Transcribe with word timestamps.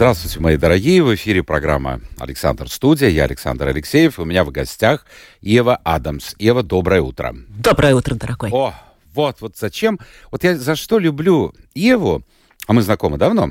Здравствуйте, 0.00 0.40
мои 0.40 0.56
дорогие. 0.56 1.02
В 1.02 1.14
эфире 1.14 1.42
программа 1.42 2.00
«Александр 2.18 2.70
Студия». 2.70 3.10
Я 3.10 3.24
Александр 3.24 3.68
Алексеев. 3.68 4.18
У 4.18 4.24
меня 4.24 4.44
в 4.44 4.50
гостях 4.50 5.04
Ева 5.42 5.76
Адамс. 5.84 6.34
Ева, 6.38 6.62
доброе 6.62 7.02
утро. 7.02 7.36
Доброе 7.48 7.94
утро, 7.94 8.14
дорогой. 8.14 8.48
О, 8.50 8.72
вот, 9.12 9.42
вот 9.42 9.58
зачем. 9.58 10.00
Вот 10.30 10.42
я 10.42 10.56
за 10.56 10.74
что 10.74 10.98
люблю 10.98 11.52
Еву, 11.74 12.22
а 12.66 12.72
мы 12.72 12.80
знакомы 12.80 13.18
давно, 13.18 13.50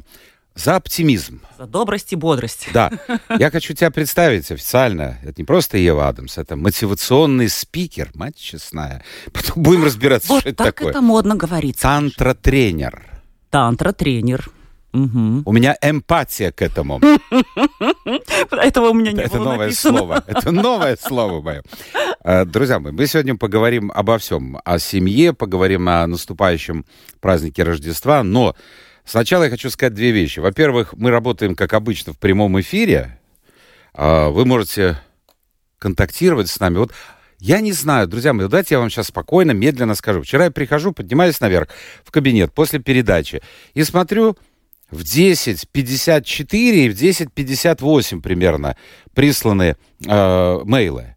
за 0.55 0.75
оптимизм. 0.75 1.39
За 1.59 1.67
добрость 1.67 2.13
и 2.13 2.15
бодрость. 2.15 2.69
Да. 2.73 2.89
Я 3.37 3.51
хочу 3.51 3.75
тебя 3.75 3.91
представить 3.91 4.49
официально. 4.49 5.19
Это 5.21 5.35
не 5.37 5.45
просто 5.45 5.77
Ева 5.77 6.07
Адамс, 6.07 6.39
это 6.39 6.55
мотивационный 6.55 7.47
спикер, 7.47 8.09
мать 8.15 8.37
честная. 8.37 9.03
Потом 9.33 9.61
будем 9.61 9.83
разбираться, 9.83 10.27
Вот 10.29 10.39
что 10.39 10.49
это 10.49 10.63
так 10.63 10.77
такое. 10.77 10.89
это 10.89 11.01
модно 11.01 11.35
говорить. 11.35 11.77
Тантра-тренер. 11.79 13.05
Тантра-тренер. 13.51 14.49
Мгм. 14.91 15.43
У 15.45 15.51
меня 15.51 15.77
эмпатия 15.81 16.51
к 16.51 16.61
этому. 16.61 16.99
Этого 18.51 18.89
у 18.89 18.93
меня 18.93 19.11
не 19.11 19.21
Это 19.21 19.37
было 19.37 19.43
новое 19.51 19.65
написано. 19.67 19.97
слово. 19.97 20.23
Это 20.27 20.51
новое 20.51 20.97
слово 20.99 21.41
мое. 21.41 21.63
Э, 22.23 22.45
Друзья 22.45 22.79
мои, 22.79 22.91
мы 22.91 23.05
сегодня 23.07 23.35
поговорим 23.35 23.91
обо 23.93 24.17
всем. 24.17 24.59
О 24.65 24.79
семье, 24.79 25.33
поговорим 25.33 25.87
о 25.89 26.07
наступающем 26.07 26.85
празднике 27.19 27.63
Рождества. 27.63 28.23
Но 28.23 28.55
сначала 29.05 29.43
я 29.43 29.49
хочу 29.49 29.69
сказать 29.69 29.93
две 29.93 30.11
вещи. 30.11 30.39
Во-первых, 30.39 30.93
мы 30.97 31.11
работаем, 31.11 31.55
как 31.55 31.73
обычно, 31.73 32.13
в 32.13 32.17
прямом 32.17 32.59
эфире. 32.59 33.19
А, 33.93 34.29
Вы 34.29 34.45
можете 34.45 34.97
контактировать 35.77 36.49
с 36.49 36.59
нами. 36.59 36.77
Вот 36.77 36.91
я 37.39 37.61
не 37.61 37.71
знаю, 37.71 38.07
друзья 38.07 38.33
мои, 38.33 38.47
давайте 38.47 38.75
я 38.75 38.79
вам 38.79 38.89
сейчас 38.89 39.07
спокойно, 39.07 39.51
медленно 39.51 39.95
скажу. 39.95 40.21
Вчера 40.23 40.45
я 40.45 40.51
прихожу, 40.51 40.91
поднимаюсь 40.91 41.39
наверх 41.39 41.69
в 42.03 42.11
кабинет 42.11 42.53
после 42.53 42.79
передачи 42.79 43.41
и 43.73 43.83
смотрю, 43.83 44.35
в 44.91 45.01
10.54 45.01 46.55
и 46.55 46.89
в 46.89 46.93
10.58 46.93 48.21
примерно 48.21 48.75
присланы 49.13 49.75
э, 50.05 50.59
мейлы. 50.63 51.15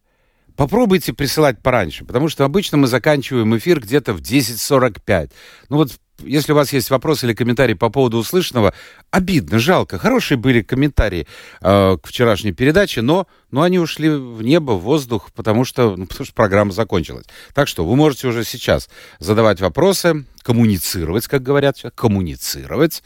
Попробуйте 0.56 1.12
присылать 1.12 1.60
пораньше, 1.60 2.04
потому 2.04 2.28
что 2.28 2.44
обычно 2.44 2.76
мы 2.76 2.86
заканчиваем 2.86 3.56
эфир 3.56 3.80
где-то 3.80 4.12
в 4.12 4.20
10.45. 4.20 5.30
Ну 5.70 5.76
вот, 5.78 5.92
если 6.24 6.52
у 6.52 6.54
вас 6.54 6.72
есть 6.72 6.90
вопросы 6.90 7.26
или 7.26 7.34
комментарии 7.34 7.74
по 7.74 7.90
поводу 7.90 8.18
услышанного, 8.18 8.74
обидно, 9.10 9.58
жалко. 9.58 9.98
Хорошие 9.98 10.38
были 10.38 10.62
комментарии 10.62 11.26
э, 11.60 11.96
к 12.02 12.06
вчерашней 12.06 12.52
передаче, 12.52 13.02
но, 13.02 13.26
но 13.50 13.62
они 13.62 13.78
ушли 13.78 14.08
в 14.08 14.42
небо, 14.42 14.72
в 14.72 14.80
воздух, 14.80 15.30
потому 15.34 15.64
что, 15.64 15.96
ну, 15.96 16.06
потому 16.06 16.26
что 16.26 16.34
программа 16.34 16.72
закончилась. 16.72 17.26
Так 17.54 17.68
что 17.68 17.84
вы 17.84 17.96
можете 17.96 18.28
уже 18.28 18.44
сейчас 18.44 18.88
задавать 19.18 19.60
вопросы, 19.60 20.24
коммуницировать, 20.42 21.26
как 21.28 21.42
говорят, 21.42 21.76
сейчас, 21.76 21.92
коммуницировать 21.94 23.02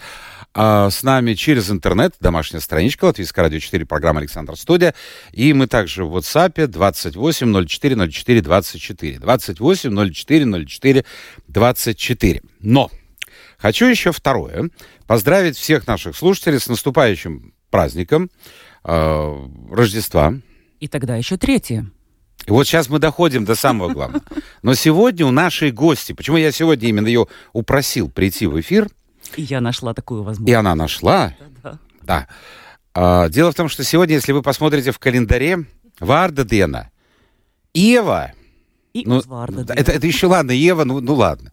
а, 0.58 0.88
с 0.88 1.02
нами 1.02 1.34
через 1.34 1.70
интернет, 1.70 2.14
домашняя 2.18 2.60
страничка 2.60 3.04
Латвийское 3.04 3.44
радио 3.44 3.58
4, 3.58 3.84
программа 3.84 4.20
Александр 4.20 4.56
Студия. 4.56 4.94
И 5.32 5.52
мы 5.52 5.66
также 5.66 6.04
в 6.04 6.16
WhatsApp 6.16 6.66
28 6.66 7.66
04 7.66 8.10
04 8.10 8.40
24. 8.40 9.18
28 9.18 10.12
04 10.14 10.66
04 10.66 11.04
24. 11.48 12.42
Но 12.60 12.90
хочу 13.58 13.86
еще 13.86 14.12
второе. 14.12 14.70
Поздравить 15.06 15.56
всех 15.56 15.86
наших 15.86 16.16
слушателей 16.16 16.58
с 16.60 16.68
наступающим 16.68 17.54
праздником 17.70 18.30
э, 18.84 19.46
Рождества. 19.70 20.34
И 20.80 20.88
тогда 20.88 21.16
еще 21.16 21.36
третье. 21.36 21.90
И 22.46 22.50
вот 22.50 22.66
сейчас 22.66 22.88
мы 22.88 22.98
доходим 22.98 23.44
до 23.44 23.54
самого 23.54 23.92
главного. 23.92 24.22
Но 24.62 24.74
сегодня 24.74 25.26
у 25.26 25.30
нашей 25.30 25.72
гости, 25.72 26.12
почему 26.12 26.36
я 26.36 26.52
сегодня 26.52 26.88
именно 26.88 27.06
ее 27.06 27.26
упросил 27.52 28.08
прийти 28.10 28.46
в 28.46 28.58
эфир, 28.60 28.88
И 29.36 29.42
я 29.42 29.60
нашла 29.60 29.94
такую 29.94 30.22
и 30.22 30.24
возможность. 30.24 30.54
она 30.56 30.74
нашла, 30.74 31.34
Да. 31.62 31.78
да. 32.02 32.28
А, 32.94 33.28
дело 33.28 33.52
в 33.52 33.54
том, 33.54 33.68
что 33.68 33.84
сегодня, 33.84 34.14
если 34.14 34.32
вы 34.32 34.42
посмотрите 34.42 34.92
в 34.92 34.98
календаре, 34.98 35.64
Варда 35.98 36.44
Дена, 36.44 36.90
Ева, 37.74 38.32
И 38.94 39.02
ну, 39.04 39.16
Узварда, 39.16 39.64
да, 39.64 39.74
да. 39.74 39.80
это, 39.80 39.92
это 39.92 40.06
еще 40.06 40.26
ладно, 40.28 40.52
Ева, 40.52 40.84
ну, 40.84 41.00
ну 41.00 41.14
ладно. 41.14 41.52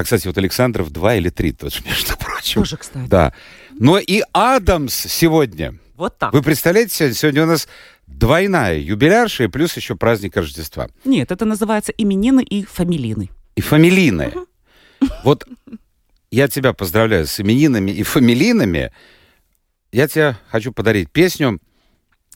А, 0.00 0.02
кстати, 0.02 0.26
вот 0.26 0.38
Александров 0.38 0.90
два 0.90 1.16
или 1.16 1.28
три 1.28 1.52
тоже, 1.52 1.82
между 1.84 2.16
прочим. 2.16 2.62
Тоже, 2.62 2.78
кстати. 2.78 3.06
Да. 3.06 3.34
Но 3.78 3.98
и 3.98 4.22
Адамс 4.32 4.94
сегодня. 4.94 5.78
Вот 5.94 6.16
так. 6.16 6.32
Вы 6.32 6.42
представляете, 6.42 6.94
сегодня, 6.94 7.14
сегодня 7.14 7.42
у 7.42 7.46
нас 7.46 7.68
двойная 8.06 8.78
юбилярша 8.78 9.44
и 9.44 9.48
плюс 9.48 9.76
еще 9.76 9.96
праздник 9.96 10.38
Рождества. 10.38 10.88
Нет, 11.04 11.30
это 11.30 11.44
называется 11.44 11.92
именины 11.92 12.42
и 12.42 12.64
фамилины. 12.64 13.28
И 13.56 13.60
фамилийная. 13.60 14.32
Вот 15.22 15.46
я 16.30 16.48
тебя 16.48 16.72
поздравляю 16.72 17.26
с 17.26 17.38
именинами 17.38 17.90
и 17.90 18.02
фамилийными. 18.02 18.92
Я 19.92 20.08
тебе 20.08 20.38
хочу 20.48 20.72
подарить 20.72 21.10
песню. 21.10 21.60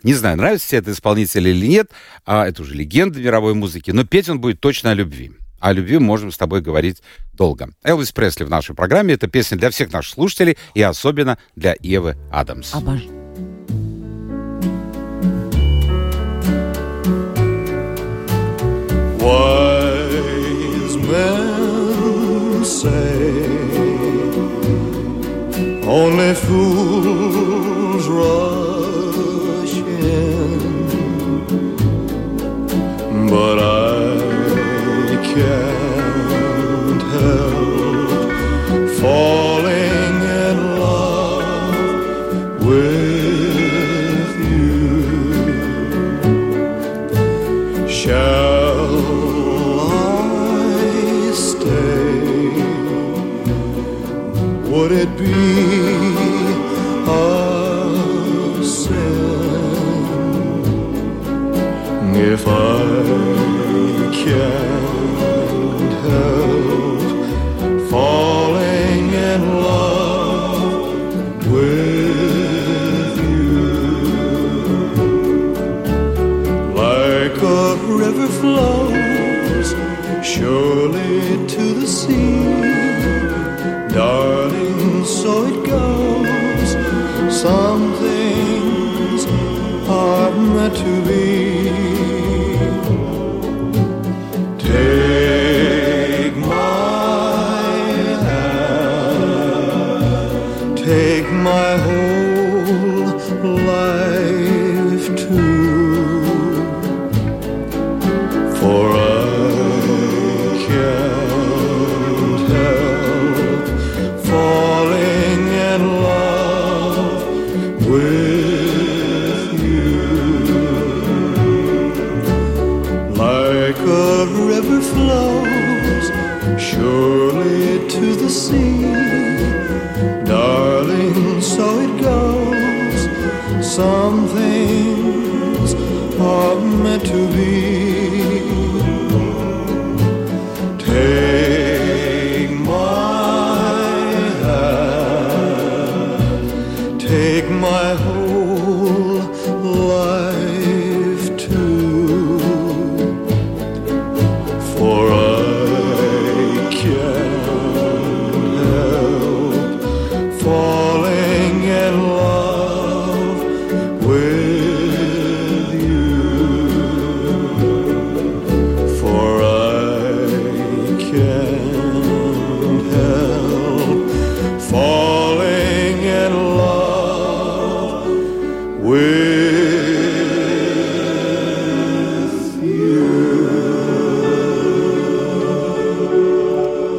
Не 0.02 0.12
знаю, 0.12 0.36
нравится 0.36 0.68
тебе 0.68 0.80
этот 0.80 0.96
исполнитель 0.96 1.48
или 1.48 1.66
нет, 1.66 1.90
а 2.26 2.46
это 2.46 2.60
уже 2.60 2.74
легенда 2.74 3.20
мировой 3.20 3.54
музыки, 3.54 3.90
но 3.90 4.04
петь 4.04 4.28
он 4.28 4.38
будет 4.38 4.60
точно 4.60 4.90
о 4.90 4.94
любви. 4.94 5.32
О 5.64 5.72
любви 5.72 5.98
мы 5.98 6.04
можем 6.04 6.30
с 6.30 6.36
тобой 6.36 6.60
говорить 6.60 7.02
долго. 7.32 7.70
Элвис 7.82 8.12
Пресли 8.12 8.44
в 8.44 8.50
нашей 8.50 8.74
программе. 8.74 9.14
Это 9.14 9.28
песня 9.28 9.56
для 9.56 9.70
всех 9.70 9.90
наших 9.94 10.12
слушателей 10.12 10.58
и 10.74 10.82
особенно 10.82 11.38
для 11.56 11.74
Евы 11.80 12.18
Адамс. 12.30 12.74
Обожаю. 12.74 13.08
Wise 19.20 20.96
men 20.98 22.62
say 22.62 23.46
only 25.86 26.34
fools 26.34 28.06
rush 28.06 28.53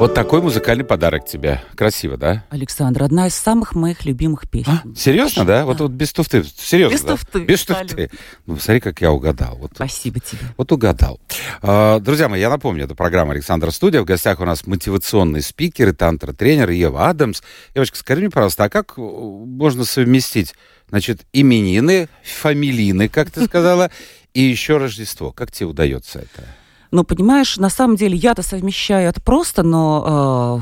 Вот 0.06 0.14
такой 0.14 0.40
музыкальный 0.40 0.84
подарок 0.86 1.26
тебе. 1.26 1.64
Красиво, 1.76 2.16
да? 2.16 2.46
Александр, 2.52 3.02
одна 3.06 3.26
из 3.26 3.34
самых 3.34 3.74
моих 3.74 4.06
любимых 4.06 4.48
песен. 4.48 4.72
А? 4.72 4.96
Серьезно, 4.96 5.46
да? 5.46 5.66
Вот, 5.66 5.80
вот 5.80 5.90
без 5.90 6.14
туфты. 6.14 6.44
Серьезно, 6.44 6.94
Без 6.94 7.02
да? 7.02 7.12
туфты, 7.14 7.40
Без 7.44 7.66
туфты. 7.66 8.12
Ну, 8.46 8.60
смотри, 8.60 8.82
как 8.82 9.02
я 9.02 9.12
угадал. 9.12 9.58
Вот, 9.58 9.72
Спасибо 9.74 10.20
тебе. 10.20 10.42
вот 10.58 10.72
угадал. 10.72 11.20
А, 11.64 12.00
Друзья 12.00 12.30
мои, 12.30 12.40
я 12.40 12.52
напомню, 12.52 12.84
это 12.84 12.94
программа 12.94 13.32
«Александр 13.32 13.72
Студия». 13.72 14.04
В 14.04 14.06
гостях 14.06 14.40
у 14.42 14.46
нас 14.46 14.68
мотивационный 14.68 15.42
спикер 15.42 15.90
и 15.90 15.92
тантра-тренер 15.92 16.70
Ева 16.70 17.10
Адамс. 17.10 17.42
Девочка, 17.74 17.98
скажи 17.98 18.22
мне, 18.22 18.30
пожалуйста, 18.30 18.66
а 18.66 18.70
как 18.70 19.00
э, 19.00 19.02
можно 19.02 19.86
совместить, 19.86 20.54
значит, 20.88 21.22
именины, 21.34 22.10
фамилины, 22.24 23.10
как 23.10 23.32
ты 23.32 23.44
сказала, 23.46 23.90
и 24.36 24.42
еще 24.44 24.78
Рождество? 24.78 25.32
Как 25.32 25.52
тебе 25.52 25.66
удается 25.66 26.20
это? 26.20 26.48
Ну, 26.96 27.04
понимаешь, 27.04 27.58
на 27.58 27.70
самом 27.70 27.98
деле 27.98 28.16
я-то 28.16 28.42
совмещаю 28.42 29.10
это 29.10 29.20
просто, 29.20 29.64
но 29.64 30.62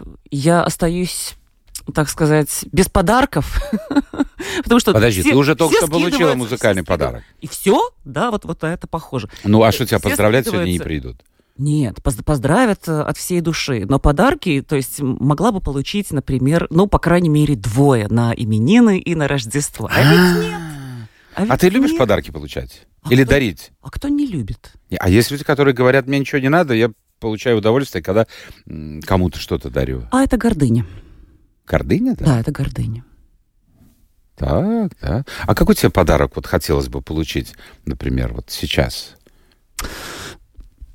э, 0.00 0.06
я 0.30 0.62
остаюсь, 0.62 1.34
так 1.94 2.08
сказать, 2.08 2.64
без 2.72 2.88
подарков. 2.88 3.60
Потому 4.62 4.80
что 4.80 4.94
Подожди, 4.94 5.20
все- 5.20 5.32
ты 5.32 5.36
уже 5.36 5.54
только 5.54 5.76
что 5.76 5.86
получила 5.86 6.32
музыкальный 6.32 6.82
подарок. 6.82 7.24
И 7.42 7.46
все? 7.46 7.90
Да, 8.06 8.30
вот, 8.30 8.46
вот 8.46 8.64
это 8.64 8.86
похоже. 8.86 9.28
Ну, 9.44 9.62
а 9.64 9.70
что 9.70 9.84
тебя 9.84 9.98
поздравлять 9.98 10.46
сегодня 10.46 10.70
не 10.70 10.78
придут? 10.78 11.18
Нет, 11.58 12.02
поз- 12.02 12.24
поздравят 12.24 12.88
э, 12.88 12.98
от 12.98 13.18
всей 13.18 13.42
души. 13.42 13.84
Но 13.86 13.98
подарки, 13.98 14.64
то 14.66 14.76
есть 14.76 15.00
могла 15.00 15.52
бы 15.52 15.60
получить, 15.60 16.10
например, 16.10 16.68
ну, 16.70 16.86
по 16.86 16.98
крайней 16.98 17.28
мере, 17.28 17.54
двое 17.54 18.08
на 18.08 18.32
именины 18.34 18.98
и 18.98 19.14
на 19.14 19.28
Рождество. 19.28 19.90
А 19.92 20.02
ведь 20.02 20.42
нет. 20.42 20.60
А 21.34 21.44
ведь 21.44 21.60
ты 21.60 21.68
любишь 21.68 21.90
нет. 21.90 21.98
подарки 21.98 22.30
получать? 22.30 22.86
А 23.08 23.12
Или 23.12 23.22
кто- 23.24 23.30
дарить? 23.30 23.72
А 23.80 23.90
кто 23.90 24.08
не 24.08 24.26
любит? 24.26 24.72
А 24.98 25.08
есть 25.08 25.30
люди, 25.30 25.44
которые 25.44 25.74
говорят, 25.74 26.06
мне 26.06 26.18
ничего 26.18 26.40
не 26.40 26.48
надо, 26.48 26.74
я 26.74 26.90
получаю 27.20 27.58
удовольствие, 27.58 28.02
когда 28.02 28.26
кому-то 29.06 29.38
что-то 29.38 29.70
дарю. 29.70 30.06
А 30.12 30.22
это 30.22 30.36
гордыня. 30.36 30.86
Гордыня, 31.66 32.14
да? 32.16 32.24
Да, 32.24 32.40
это 32.40 32.50
гордыня. 32.52 33.04
Так, 34.36 34.92
да. 35.00 35.24
А 35.46 35.54
какой 35.54 35.74
тебе 35.74 35.90
подарок 35.90 36.32
вот 36.36 36.46
хотелось 36.46 36.88
бы 36.88 37.00
получить, 37.00 37.54
например, 37.86 38.32
вот 38.34 38.50
сейчас? 38.50 39.16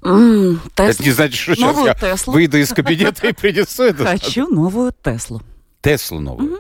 Это 0.04 0.60
Тесла. 0.76 1.06
не 1.06 1.12
значит, 1.12 1.36
что 1.36 1.56
сейчас 1.56 1.76
Новую 1.76 1.86
я 1.88 1.94
Теслу. 1.94 2.34
выйду 2.34 2.58
из 2.58 2.70
кабинета 2.74 3.28
и 3.28 3.34
принесу 3.34 3.84
это. 3.84 4.04
Хочу 4.06 4.48
новую 4.48 4.94
Теслу. 5.04 5.42
Теслу 5.82 6.20
новую. 6.20 6.60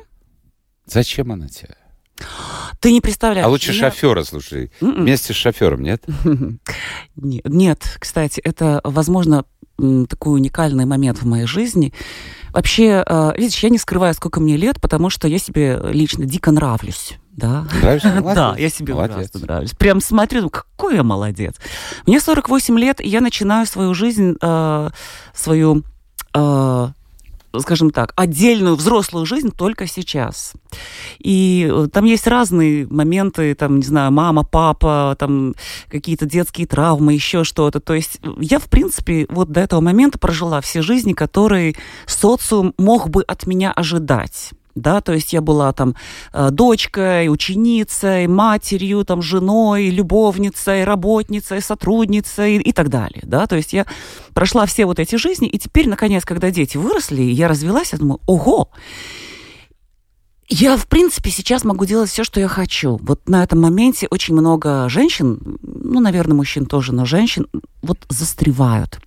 Зачем 0.85 1.31
она 1.31 1.47
тебе? 1.47 1.75
Ты 2.79 2.91
не 2.91 3.01
представляешь. 3.01 3.45
А 3.45 3.49
лучше 3.49 3.71
меня- 3.71 3.89
шофера, 3.91 4.23
слушай. 4.23 4.71
М-м. 4.81 5.01
Вместе 5.03 5.33
с 5.33 5.35
шофером, 5.35 5.81
нет? 5.83 6.03
Не- 7.15 7.41
Нет, 7.45 7.97
кстати, 7.99 8.39
это, 8.39 8.81
возможно, 8.83 9.45
такой 10.09 10.35
уникальный 10.35 10.85
момент 10.85 11.21
в 11.21 11.25
моей 11.25 11.45
жизни. 11.45 11.93
Вообще, 12.53 13.03
э, 13.05 13.33
видишь, 13.37 13.59
я 13.63 13.69
не 13.69 13.77
скрываю, 13.77 14.13
сколько 14.13 14.39
мне 14.39 14.57
лет, 14.57 14.79
потому 14.81 15.09
что 15.09 15.27
я 15.27 15.37
себе 15.39 15.79
лично 15.91 16.25
дико 16.25 16.51
нравлюсь. 16.51 17.17
Да, 17.31 17.65
Нравишься? 17.81 18.21
да, 18.35 18.55
я 18.57 18.69
себе 18.69 18.93
Молодец. 18.93 19.17
ужасно 19.17 19.39
нравлюсь. 19.41 19.71
Прям 19.71 20.01
смотрю, 20.01 20.41
ну, 20.43 20.49
какой 20.49 20.95
я 20.95 21.03
молодец. 21.03 21.55
Мне 22.05 22.19
48 22.19 22.77
лет, 22.77 22.99
и 23.01 23.07
я 23.07 23.21
начинаю 23.21 23.65
свою 23.65 23.93
жизнь, 23.93 24.35
э, 24.41 24.89
свою, 25.33 25.83
э, 26.35 26.87
скажем 27.59 27.91
так, 27.91 28.13
отдельную 28.15 28.75
взрослую 28.75 29.25
жизнь 29.25 29.51
только 29.51 29.87
сейчас. 29.87 30.53
И 31.19 31.69
э, 31.69 31.87
там 31.91 32.05
есть 32.05 32.27
разные 32.27 32.87
моменты, 32.87 33.53
там, 33.55 33.77
не 33.77 33.83
знаю, 33.83 34.11
мама, 34.11 34.43
папа, 34.43 35.15
там 35.19 35.55
какие-то 35.89 36.25
детские 36.25 36.67
травмы, 36.67 37.13
еще 37.13 37.43
что-то. 37.43 37.79
То 37.79 37.93
есть 37.93 38.19
э, 38.23 38.29
я, 38.39 38.59
в 38.59 38.69
принципе, 38.69 39.25
вот 39.29 39.51
до 39.51 39.59
этого 39.59 39.81
момента 39.81 40.17
прожила 40.17 40.61
все 40.61 40.81
жизни, 40.81 41.13
которые 41.13 41.75
социум 42.05 42.73
мог 42.77 43.09
бы 43.09 43.23
от 43.23 43.45
меня 43.47 43.71
ожидать. 43.71 44.51
Да, 44.75 45.01
то 45.01 45.13
есть 45.13 45.33
я 45.33 45.41
была 45.41 45.71
там 45.73 45.95
э, 46.33 46.49
дочкой, 46.51 47.29
ученицей, 47.29 48.27
матерью, 48.27 49.03
там, 49.03 49.21
женой, 49.21 49.89
любовницей, 49.89 50.83
работницей, 50.83 51.61
сотрудницей 51.61 52.57
и 52.57 52.71
так 52.71 52.89
далее. 52.89 53.21
Да, 53.23 53.47
то 53.47 53.55
есть 53.55 53.73
я 53.73 53.85
прошла 54.33 54.65
все 54.65 54.85
вот 54.85 54.99
эти 54.99 55.15
жизни, 55.15 55.47
и 55.47 55.57
теперь, 55.57 55.89
наконец, 55.89 56.25
когда 56.25 56.51
дети 56.51 56.77
выросли, 56.77 57.21
я 57.21 57.47
развелась, 57.47 57.91
я 57.91 57.99
думаю, 57.99 58.19
ого, 58.25 58.69
я, 60.53 60.75
в 60.77 60.87
принципе, 60.87 61.31
сейчас 61.31 61.63
могу 61.63 61.85
делать 61.85 62.09
все, 62.09 62.23
что 62.23 62.39
я 62.39 62.47
хочу. 62.47 62.97
Вот 63.01 63.27
на 63.29 63.41
этом 63.43 63.61
моменте 63.61 64.07
очень 64.11 64.33
много 64.33 64.87
женщин, 64.89 65.57
ну, 65.63 65.99
наверное, 66.01 66.35
мужчин 66.35 66.65
тоже, 66.65 66.93
но 66.93 67.05
женщин 67.05 67.47
вот 67.81 67.99
застревают. 68.09 68.99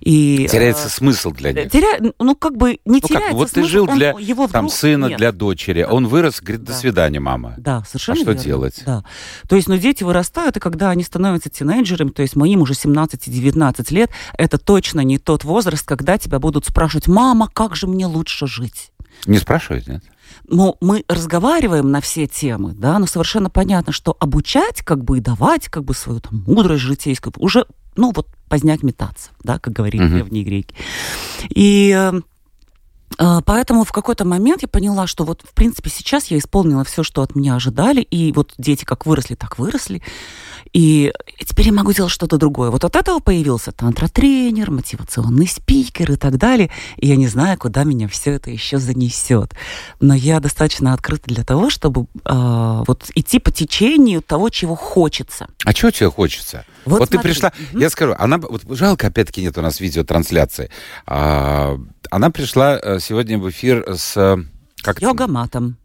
И, 0.00 0.46
Теряется 0.50 0.86
э, 0.86 0.90
смысл 0.90 1.32
для 1.32 1.52
них. 1.52 1.66
теря- 1.66 2.14
ну, 2.20 2.34
как 2.36 2.56
бы 2.56 2.78
не 2.84 3.00
Ну 3.00 3.00
теряется 3.00 3.28
как, 3.28 3.32
вот 3.34 3.48
ты 3.48 3.54
смысл, 3.60 3.68
жил 3.68 3.88
он- 3.90 3.96
для 3.96 4.14
его 4.18 4.46
там 4.46 4.68
сына, 4.68 5.06
нет. 5.06 5.18
для 5.18 5.32
дочери. 5.32 5.82
Он 5.82 6.06
вырос, 6.06 6.40
говорит, 6.40 6.62
до 6.64 6.72
Да. 6.72 6.78
свидания, 6.78 7.18
мама. 7.20 7.54
Да, 7.58 7.82
совершенно 7.86 8.18
А 8.20 8.22
что 8.22 8.30
верно. 8.32 8.44
делать? 8.44 8.82
Да. 8.86 9.04
То 9.48 9.56
есть, 9.56 9.68
ну, 9.68 9.76
дети 9.76 10.04
вырастают, 10.04 10.56
и 10.56 10.60
когда 10.60 10.90
они 10.90 11.02
становятся 11.02 11.50
тинейджерами, 11.50 12.10
то 12.10 12.22
есть 12.22 12.36
моим 12.36 12.62
уже 12.62 12.74
17-19 12.74 13.90
лет, 13.90 14.10
это 14.36 14.58
точно 14.58 15.00
не 15.00 15.18
тот 15.18 15.42
возраст, 15.44 15.84
когда 15.84 16.18
тебя 16.18 16.38
будут 16.38 16.64
спрашивать, 16.66 17.08
мама, 17.08 17.50
как 17.52 17.74
же 17.74 17.86
мне 17.88 18.06
лучше 18.06 18.46
жить? 18.46 18.92
Не 19.26 19.38
спрашивают, 19.38 19.88
нет? 19.88 20.04
Ну, 20.50 20.76
мы 20.80 21.04
разговариваем 21.08 21.90
на 21.90 22.00
все 22.00 22.26
темы, 22.26 22.72
да, 22.72 22.98
но 22.98 23.06
совершенно 23.06 23.50
понятно, 23.50 23.92
что 23.92 24.16
обучать, 24.18 24.82
как 24.82 25.04
бы 25.04 25.18
и 25.18 25.20
давать, 25.20 25.68
как 25.68 25.84
бы 25.84 25.94
свою 25.94 26.20
там 26.20 26.42
мудрость 26.46 26.82
житейскую, 26.82 27.32
уже, 27.36 27.66
ну, 27.96 28.12
вот 28.14 28.28
поздняк 28.48 28.82
метаться, 28.82 29.30
да, 29.44 29.58
как 29.58 29.74
говорили 29.74 30.02
Мгм. 30.02 30.12
древние 30.14 30.44
греки. 30.44 30.74
И 31.50 31.94
э, 31.94 32.20
э, 33.18 33.40
поэтому 33.44 33.84
в 33.84 33.92
какой-то 33.92 34.24
момент 34.24 34.62
я 34.62 34.68
поняла, 34.68 35.06
что 35.06 35.24
вот, 35.24 35.42
в 35.42 35.52
принципе, 35.52 35.90
сейчас 35.90 36.28
я 36.28 36.38
исполнила 36.38 36.82
все, 36.84 37.02
что 37.02 37.20
от 37.20 37.34
меня 37.34 37.54
ожидали, 37.54 38.00
и 38.00 38.32
вот 38.32 38.54
дети 38.56 38.86
как 38.86 39.04
выросли, 39.04 39.34
так 39.34 39.58
выросли, 39.58 40.02
и 40.72 41.12
теперь 41.44 41.66
я 41.66 41.72
могу 41.72 41.92
делать 41.92 42.12
что-то 42.12 42.36
другое. 42.38 42.70
Вот 42.70 42.84
от 42.84 42.96
этого 42.96 43.18
появился 43.20 43.72
тантра-тренер, 43.72 44.70
мотивационный 44.70 45.46
спикер 45.46 46.12
и 46.12 46.16
так 46.16 46.36
далее. 46.38 46.70
И 46.96 47.06
я 47.08 47.16
не 47.16 47.26
знаю, 47.28 47.58
куда 47.58 47.84
меня 47.84 48.08
все 48.08 48.32
это 48.32 48.50
еще 48.50 48.78
занесет. 48.78 49.54
Но 50.00 50.14
я 50.14 50.40
достаточно 50.40 50.92
открыта 50.92 51.24
для 51.28 51.44
того, 51.44 51.70
чтобы 51.70 52.06
э, 52.24 52.82
вот 52.86 53.10
идти 53.14 53.38
по 53.38 53.50
течению 53.50 54.22
того, 54.22 54.48
чего 54.50 54.74
хочется. 54.74 55.48
А 55.64 55.72
чего 55.74 55.90
тебе 55.90 56.10
хочется? 56.10 56.64
Вот 56.84 57.00
Вот, 57.00 57.10
ты 57.10 57.18
пришла, 57.18 57.52
Мгм. 57.72 57.80
я 57.80 57.90
скажу, 57.90 58.14
она, 58.18 58.38
вот 58.38 58.62
жалко, 58.70 59.08
опять-таки 59.08 59.42
нет 59.42 59.56
у 59.58 59.62
нас 59.62 59.80
видеотрансляции. 59.80 60.70
А, 61.06 61.78
она 62.10 62.30
пришла 62.30 62.78
э, 62.80 62.98
сегодня 63.00 63.38
в 63.38 63.48
эфир 63.50 63.84
с... 63.94 64.16
э, 64.16 64.36
Как 64.82 64.96
это? 64.98 65.06
Йога-матом. 65.06 65.76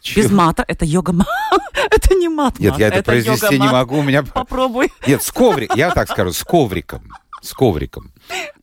Чё? 0.00 0.22
Без 0.22 0.30
мата 0.30 0.64
это 0.66 0.84
йога 0.84 1.14
Это 1.90 2.14
не 2.14 2.28
мат. 2.28 2.58
Нет, 2.58 2.78
я 2.78 2.88
это, 2.88 3.02
произнести 3.02 3.58
не 3.58 3.68
могу, 3.68 3.98
у 3.98 4.02
меня... 4.02 4.22
Попробуй. 4.22 4.90
Нет, 5.06 5.22
с 5.22 5.30
ковриком, 5.30 5.76
я 5.76 5.90
так 5.90 6.10
скажу, 6.10 6.32
с 6.32 6.42
ковриком. 6.42 7.02
С 7.42 7.52
ковриком. 7.52 8.12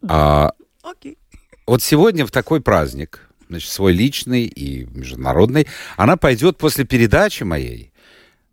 А, 0.07 0.51
Окей. 0.83 1.17
вот 1.65 1.81
сегодня 1.81 2.25
в 2.25 2.31
такой 2.31 2.61
праздник, 2.61 3.27
значит, 3.49 3.69
свой 3.71 3.93
личный 3.93 4.45
и 4.45 4.85
международный, 4.85 5.67
она 5.95 6.17
пойдет 6.17 6.57
после 6.57 6.85
передачи 6.85 7.43
моей 7.43 7.91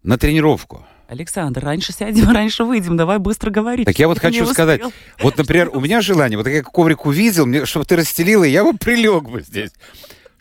на 0.03 0.19
тренировку. 0.19 0.87
Александр, 1.09 1.65
раньше 1.65 1.93
сядем, 1.93 2.31
раньше 2.33 2.65
выйдем. 2.65 2.97
Давай 2.97 3.19
быстро 3.19 3.51
говорить. 3.51 3.87
Так 3.87 3.99
я 3.99 4.09
вот 4.09 4.19
хочу 4.19 4.47
сказать, 4.47 4.81
вот, 5.21 5.37
например, 5.37 5.71
у 5.73 5.81
меня 5.81 6.01
желание, 6.01 6.39
вот 6.39 6.47
я 6.47 6.63
коврик 6.63 7.07
увидел, 7.07 7.47
мне, 7.47 7.67
чтобы 7.67 7.87
ты 7.87 7.97
расстелила, 7.97 8.45
я 8.45 8.65
бы 8.65 8.77
прилег 8.77 9.25
бы 9.25 9.43
здесь. 9.43 9.71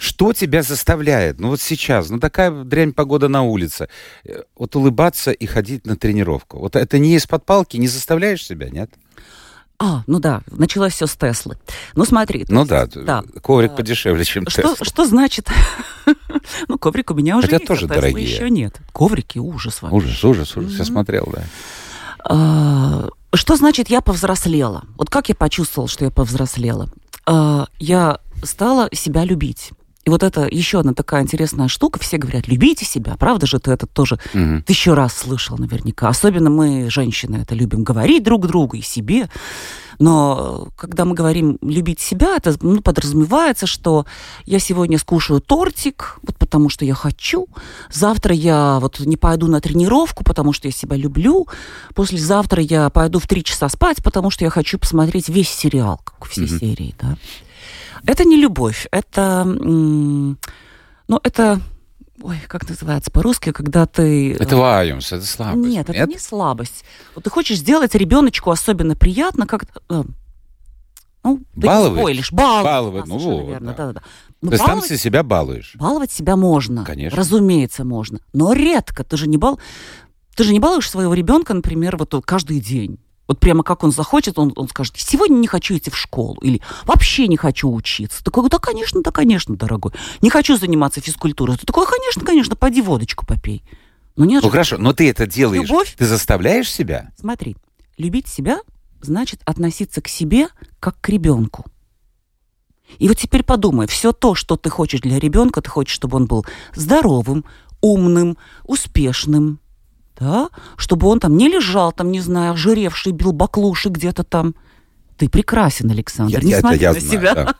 Что 0.03 0.33
тебя 0.33 0.63
заставляет? 0.63 1.39
Ну 1.39 1.47
вот 1.47 1.61
сейчас, 1.61 2.09
ну 2.09 2.19
такая 2.19 2.51
дрянь 2.51 2.91
погода 2.91 3.29
на 3.29 3.43
улице. 3.43 3.87
э, 4.25 4.41
Вот 4.57 4.75
улыбаться 4.75 5.31
и 5.31 5.45
ходить 5.45 5.85
на 5.85 5.95
тренировку. 5.95 6.59
Вот 6.59 6.75
это 6.75 6.99
не 6.99 7.15
из-под 7.15 7.45
палки, 7.45 7.77
не 7.77 7.87
заставляешь 7.87 8.45
себя, 8.45 8.69
нет? 8.69 8.91
А, 9.79 10.03
ну 10.05 10.19
да, 10.19 10.41
началось 10.51 10.91
все 10.91 11.07
с 11.07 11.15
Теслы. 11.15 11.57
Ну 11.95 12.03
смотри. 12.03 12.45
Ну 12.49 12.59
есть, 12.65 12.69
да, 12.69 12.85
да. 12.85 13.23
коврик 13.41 13.71
А, 13.71 13.75
подешевле, 13.75 14.25
чем 14.25 14.45
Что, 14.49 14.61
Тесла. 14.61 14.75
что 14.85 15.05
значит? 15.05 15.47
ну, 16.67 16.77
коврик 16.77 17.11
у 17.11 17.13
меня 17.13 17.37
уже 17.37 17.47
Хотя 17.47 17.57
есть, 17.57 17.67
тоже 17.67 17.85
а 17.85 17.87
Теслы 17.87 18.01
дорогие. 18.01 18.29
еще 18.29 18.49
нет. 18.49 18.81
Коврики 18.91 19.39
ужас 19.39 19.81
вообще. 19.81 19.95
Ужас, 19.95 20.23
ужас, 20.25 20.57
ужас. 20.57 20.73
Я 20.79 20.83
смотрел, 20.85 21.29
да. 21.33 21.43
А, 22.25 23.07
Что 23.33 23.55
значит 23.55 23.89
я 23.89 24.01
повзрослела? 24.01 24.83
Вот 24.97 25.09
как 25.09 25.29
я 25.29 25.35
почувствовала, 25.35 25.87
что 25.89 26.03
я 26.05 26.11
повзрослела? 26.11 26.89
А, 27.25 27.67
Я 27.79 28.19
стала 28.43 28.89
себя 28.91 29.23
любить. 29.23 29.71
И 30.05 30.09
вот 30.09 30.21
это 30.21 30.47
еще 30.51 30.79
одна 30.79 30.93
такая 30.93 31.21
интересная 31.23 31.69
штука. 31.69 31.99
Все 31.99 32.17
говорят, 32.17 32.47
любите 32.47 32.83
себя. 32.85 33.15
Правда 33.17 33.47
же 33.47 33.59
ты 33.59 33.71
это 33.71 33.87
тоже 33.87 34.19
Мгм. 34.33 34.63
тысячу 34.63 34.93
раз 34.95 35.13
слышал 35.17 35.57
наверняка. 35.57 36.09
Особенно 36.09 36.49
мы, 36.49 36.89
женщины, 36.89 37.37
это 37.37 37.55
любим 37.55 37.83
говорить 37.83 38.23
друг 38.23 38.45
другу 38.47 38.75
и 38.77 38.81
себе. 38.81 39.29
Но 39.99 40.67
когда 40.75 41.05
мы 41.05 41.13
говорим 41.13 41.57
любить 41.61 42.01
себя, 42.01 42.35
это 42.35 42.55
ну, 42.61 42.81
подразумевается, 42.81 43.65
что 43.67 44.05
я 44.45 44.59
сегодня 44.59 44.97
скушаю 44.97 45.39
тортик, 45.39 46.17
вот 46.23 46.35
потому 46.37 46.67
что 46.69 46.83
я 46.83 46.95
хочу. 46.95 47.47
Завтра 47.91 48.33
я 48.35 48.79
вот 48.81 48.99
не 48.99 49.15
пойду 49.17 49.47
на 49.47 49.61
тренировку, 49.61 50.23
потому 50.23 50.51
что 50.51 50.67
я 50.67 50.71
себя 50.73 50.97
люблю. 50.97 51.47
Послезавтра 51.95 52.61
я 52.61 52.89
пойду 52.89 53.19
в 53.19 53.27
три 53.27 53.43
часа 53.43 53.69
спать, 53.69 54.03
потому 54.03 54.31
что 54.31 54.43
я 54.43 54.49
хочу 54.49 54.77
посмотреть 54.79 55.29
весь 55.29 55.49
сериал, 55.49 56.01
как 56.03 56.27
все 56.27 56.41
Мгм. 56.41 56.59
серии, 56.59 56.95
да. 57.01 57.15
Это 58.05 58.23
не 58.25 58.37
любовь, 58.37 58.87
это, 58.91 59.43
ну, 59.45 60.37
это, 61.23 61.59
ой, 62.21 62.37
как 62.47 62.67
называется 62.67 63.11
по-русски, 63.11 63.51
когда 63.51 63.85
ты... 63.85 64.33
Это 64.33 64.57
ваюмс, 64.57 65.11
это 65.11 65.25
слабость. 65.25 65.69
Нет, 65.69 65.89
это 65.89 66.07
не 66.07 66.17
слабость. 66.19 66.83
Вот 67.15 67.23
ты 67.23 67.29
хочешь 67.29 67.57
сделать 67.57 67.95
ребеночку 67.95 68.51
особенно 68.51 68.95
приятно, 68.95 69.47
как... 69.47 69.65
э, 69.89 70.03
ну, 71.23 71.37
ты 71.55 71.61
Баловать? 71.67 71.99
спойлишь, 71.99 72.31
баловать. 72.33 72.65
Баловать, 72.65 73.05
Да, 73.05 73.09
ну 73.09 73.17
вот, 73.17 73.47
верно, 73.47 73.71
да. 73.71 73.77
да-да-да. 73.77 74.01
Ну, 74.41 74.49
То 74.49 74.55
есть 74.55 74.65
там 74.65 74.79
баловать- 74.79 74.89
ты 74.89 74.97
себя 74.97 75.23
балуешь. 75.23 75.75
Баловать 75.75 76.11
себя 76.11 76.35
можно. 76.35 76.83
Конечно. 76.83 77.17
Разумеется, 77.17 77.85
можно. 77.85 78.19
Но 78.33 78.51
редко. 78.51 79.05
Ты 79.05 79.15
же 79.15 79.29
не 79.29 79.37
бал... 79.37 79.57
Ты 80.35 80.43
же 80.43 80.51
не 80.51 80.59
балуешь 80.59 80.89
своего 80.89 81.13
ребенка, 81.13 81.53
например, 81.53 81.95
вот 81.95 82.13
каждый 82.25 82.59
день. 82.59 82.99
Вот 83.27 83.39
прямо 83.39 83.63
как 83.63 83.83
он 83.83 83.91
захочет, 83.91 84.37
он, 84.37 84.51
он 84.55 84.67
скажет, 84.67 84.95
сегодня 84.97 85.35
не 85.35 85.47
хочу 85.47 85.77
идти 85.77 85.89
в 85.89 85.97
школу, 85.97 86.37
или 86.41 86.61
вообще 86.85 87.27
не 87.27 87.37
хочу 87.37 87.71
учиться. 87.71 88.23
Такой, 88.23 88.49
да, 88.49 88.59
конечно, 88.59 89.01
да, 89.01 89.11
конечно, 89.11 89.55
дорогой. 89.55 89.93
Не 90.21 90.29
хочу 90.29 90.57
заниматься 90.57 90.99
физкультурой. 90.99 91.57
Ты 91.57 91.65
такой, 91.65 91.85
конечно, 91.87 92.23
конечно, 92.25 92.55
пойди 92.55 92.81
водочку 92.81 93.25
попей. 93.25 93.63
Ну 94.15 94.25
нет 94.25 94.43
Ну 94.43 94.49
же, 94.49 94.51
хорошо, 94.51 94.77
но 94.77 94.93
ты 94.93 95.09
это 95.09 95.25
делаешь. 95.25 95.67
Любовь? 95.67 95.95
Ты 95.97 96.05
заставляешь 96.05 96.71
себя? 96.71 97.11
Смотри, 97.17 97.55
любить 97.97 98.27
себя 98.27 98.59
значит 99.01 99.41
относиться 99.45 100.01
к 100.01 100.07
себе 100.07 100.49
как 100.79 100.99
к 100.99 101.09
ребенку. 101.09 101.65
И 102.99 103.07
вот 103.07 103.17
теперь 103.17 103.43
подумай, 103.43 103.87
все 103.87 104.11
то, 104.11 104.35
что 104.35 104.55
ты 104.55 104.69
хочешь 104.69 105.01
для 105.01 105.17
ребенка, 105.17 105.61
ты 105.61 105.69
хочешь, 105.69 105.95
чтобы 105.95 106.17
он 106.17 106.25
был 106.25 106.45
здоровым, 106.75 107.45
умным, 107.81 108.37
успешным, 108.63 109.59
да? 110.19 110.49
чтобы 110.77 111.07
он 111.07 111.19
там 111.19 111.37
не 111.37 111.49
лежал, 111.49 111.91
там, 111.91 112.11
не 112.11 112.21
знаю, 112.21 112.55
жиревший, 112.55 113.11
бил 113.11 113.31
баклуши 113.31 113.89
где-то 113.89 114.23
там. 114.23 114.55
Ты 115.17 115.29
прекрасен, 115.29 115.91
Александр, 115.91 116.43
не 116.43 116.51
это 116.51 116.61
смотри 116.61 116.79
я 116.79 116.93
на 116.93 116.99
знаю, 116.99 117.21
себя. 117.21 117.33
да. 117.35 117.55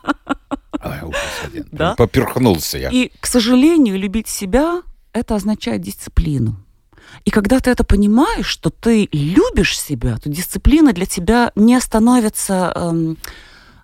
Ой, 0.84 1.10
ужас 1.10 1.22
один. 1.46 1.68
Да? 1.72 1.96
Поперхнулся 1.96 2.78
я. 2.78 2.90
И, 2.90 3.12
к 3.20 3.28
сожалению, 3.28 3.98
любить 3.98 4.28
себя– 4.28 4.82
это 5.14 5.36
означает 5.36 5.82
дисциплину. 5.82 6.58
И 7.26 7.30
когда 7.30 7.60
ты 7.60 7.70
это 7.70 7.84
понимаешь, 7.84 8.48
что 8.48 8.70
ты 8.70 9.08
любишь 9.12 9.80
себя, 9.80 10.18
то 10.18 10.30
дисциплина 10.30 10.94
для 10.94 11.06
тебя 11.06 11.52
не 11.56 11.80
становится, 11.80 12.74
эм, 12.76 13.18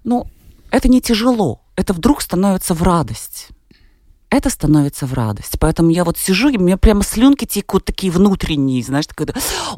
ну, 0.04 0.28
это 0.72 0.90
не 0.90 1.00
тяжело, 1.00 1.62
это 1.76 1.94
вдруг 1.94 2.22
становится 2.22 2.74
в 2.74 2.84
радость. 2.84 3.50
Это 4.32 4.50
становится 4.52 5.08
в 5.08 5.14
радость. 5.14 5.56
Поэтому 5.60 5.90
я 5.90 6.04
вот 6.04 6.18
сижу, 6.18 6.50
и 6.50 6.58
у 6.58 6.62
меня 6.62 6.78
прямо 6.78 7.02
слюнки 7.04 7.46
текут 7.46 7.86
такие 7.86 8.12
внутренние, 8.12 8.84
знаешь, 8.84 9.08
такой, 9.08 9.28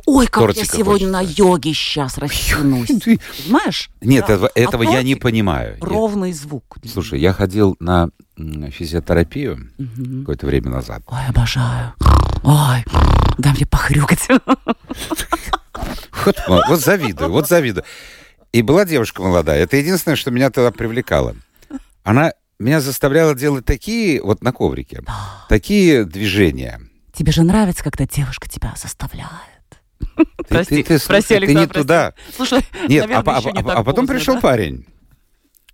ой, 0.06 0.28
как 0.28 0.44
Тортика 0.44 0.66
я 0.78 0.84
сегодня 0.84 1.08
на 1.08 1.20
хочется. 1.20 1.42
йоге 1.44 1.74
сейчас 1.74 2.18
растянусь. 2.18 2.88
Понимаешь? 2.90 3.90
Нет, 4.02 4.26
Да. 4.28 4.34
этого, 4.34 4.50
А 4.54 4.60
этого 4.60 4.84
я 4.84 5.04
не 5.04 5.16
понимаю. 5.16 5.78
Ровный 5.80 6.34
звук. 6.34 6.78
Слушай, 6.86 7.22
я 7.22 7.32
ходил 7.32 7.78
на 7.80 8.10
физиотерапию 8.38 9.72
Мгм. 9.78 10.22
какое-то 10.22 10.48
время 10.48 10.70
назад. 10.70 11.02
Ой, 11.08 11.20
обожаю. 11.30 11.94
Ой, 12.44 12.84
дай 13.38 13.54
мне 13.54 13.66
похрюкать. 13.66 14.28
Вот, 16.26 16.36
вот 16.68 16.80
завидую, 16.80 17.32
вот 17.32 17.48
завидую. 17.48 17.84
И 18.52 18.62
была 18.62 18.84
девушка 18.86 19.22
молодая. 19.22 19.64
Это 19.64 19.78
единственное, 19.78 20.16
что 20.18 20.30
меня 20.30 20.50
тогда 20.50 20.72
привлекало. 20.72 21.36
Она 22.04 22.34
меня 22.62 22.80
заставляла 22.82 23.36
делать 23.36 23.66
такие, 23.66 24.22
вот 24.22 24.42
на 24.44 24.52
коврике, 24.52 25.02
такие 25.50 26.06
движения. 26.06 26.80
Тебе 27.14 27.32
же 27.32 27.44
нравится, 27.44 27.84
когда 27.84 28.06
девушка 28.06 28.50
тебя 28.50 28.74
заставляет. 28.82 29.30
Ты, 30.16 30.26
Прости, 30.48 30.76
ты, 30.78 30.84
ты, 30.84 31.00
слушай, 31.00 31.08
прости, 31.08 31.28
ты 31.36 31.40
не 31.40 31.46
Александр, 31.46 31.68
прости. 31.74 31.82
туда. 31.82 32.14
Слушай, 32.36 32.60
Нет, 32.88 33.06
а, 33.06 33.08
наверное, 33.08 33.34
а- 33.36 33.40
еще 33.40 33.52
не 33.52 33.60
а- 33.60 33.64
так 33.64 33.78
а 33.78 33.84
потом 33.84 34.06
поздно, 34.06 34.16
пришел 34.16 34.34
да? 34.36 34.42
парень. 34.42 34.86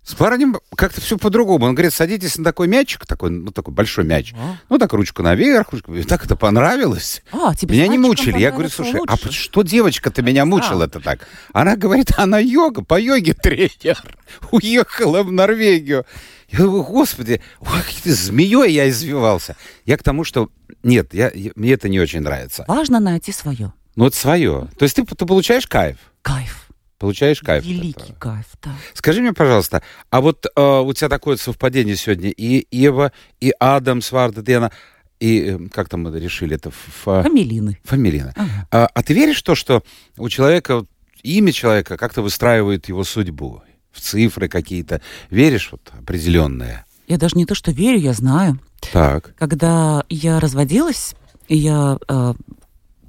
С 0.04 0.14
парнем 0.14 0.56
как-то 0.74 1.00
все 1.02 1.18
по-другому. 1.18 1.66
Он 1.66 1.74
говорит, 1.74 1.92
садитесь 1.92 2.38
на 2.38 2.44
такой 2.44 2.66
мячик, 2.68 3.04
такой, 3.04 3.30
ну, 3.30 3.50
такой 3.50 3.74
большой 3.74 4.04
мяч. 4.04 4.32
А? 4.38 4.56
Ну, 4.70 4.78
так 4.78 4.92
ручку 4.94 5.22
наверх, 5.22 5.70
ручку. 5.72 5.94
И 5.94 6.02
так 6.02 6.24
это 6.24 6.34
понравилось. 6.36 7.22
А, 7.32 7.54
тебе 7.54 7.74
Меня 7.76 7.88
не 7.88 7.98
мучили. 7.98 8.38
Я 8.38 8.50
говорю, 8.50 8.70
слушай, 8.70 9.00
а 9.06 9.12
лучше. 9.12 9.24
под- 9.24 9.32
что 9.34 9.62
девочка-то 9.62 10.22
меня 10.22 10.44
мучила 10.46 10.84
это 10.84 11.00
так? 11.00 11.26
Она 11.52 11.76
говорит, 11.76 12.12
она 12.16 12.38
йога, 12.38 12.82
по 12.82 12.98
йоге 12.98 13.34
тренер. 13.34 13.98
Уехала 14.50 15.22
в 15.22 15.30
Норвегию. 15.32 16.06
Я 16.50 16.60
говорю, 16.60 16.82
господи, 16.84 17.40
ой, 17.60 17.66
как 17.68 17.92
ты 18.02 18.12
змеей 18.12 18.72
я 18.72 18.88
извивался. 18.88 19.54
Я 19.84 19.96
к 19.98 20.02
тому, 20.02 20.24
что 20.24 20.50
нет, 20.82 21.12
я, 21.12 21.30
я- 21.34 21.52
мне 21.56 21.72
это 21.72 21.88
не 21.88 22.00
очень 22.00 22.20
нравится. 22.20 22.64
Важно 22.68 23.00
найти 23.00 23.32
свое. 23.32 23.72
Ну, 23.96 24.06
это 24.06 24.16
свое. 24.16 24.68
То 24.78 24.84
есть 24.84 24.96
ты, 24.96 25.04
ты 25.04 25.26
получаешь 25.26 25.66
кайф. 25.66 25.98
Кайф. 26.22 26.68
Получаешь 26.98 27.40
кайф. 27.40 27.64
Великий 27.64 28.12
кайф, 28.18 28.46
да. 28.62 28.70
Скажи 28.94 29.20
мне, 29.20 29.32
пожалуйста, 29.32 29.82
а 30.10 30.20
вот 30.20 30.46
э, 30.46 30.80
у 30.80 30.92
тебя 30.94 31.08
такое 31.08 31.36
совпадение 31.36 31.94
сегодня 31.96 32.30
и 32.30 32.66
Ева, 32.76 33.12
и 33.40 33.52
Адам 33.60 34.00
Свардедена, 34.02 34.72
и 35.20 35.40
э, 35.40 35.68
как 35.72 35.88
там 35.88 36.02
мы 36.04 36.18
решили 36.18 36.56
это, 36.56 36.70
Ф- 36.70 37.04
Камелины. 37.04 37.78
Фамилина. 37.84 38.32
Ага. 38.36 38.68
А, 38.72 38.88
а 38.92 39.02
ты 39.02 39.14
веришь 39.14 39.40
в 39.40 39.44
то, 39.44 39.54
что 39.54 39.82
у 40.16 40.28
человека, 40.28 40.76
вот, 40.76 40.88
имя 41.22 41.52
человека 41.52 41.96
как-то 41.96 42.22
выстраивает 42.22 42.88
его 42.88 43.04
судьбу? 43.04 43.62
В 43.98 44.00
цифры 44.00 44.48
какие-то. 44.48 45.00
Веришь 45.28 45.70
вот 45.72 45.80
определенные? 45.98 46.84
Я 47.08 47.18
даже 47.18 47.36
не 47.36 47.46
то, 47.46 47.56
что 47.56 47.72
верю, 47.72 47.98
я 47.98 48.12
знаю. 48.12 48.60
Так. 48.92 49.34
Когда 49.36 50.04
я 50.08 50.38
разводилась, 50.38 51.16
я 51.48 51.98
э, 52.06 52.34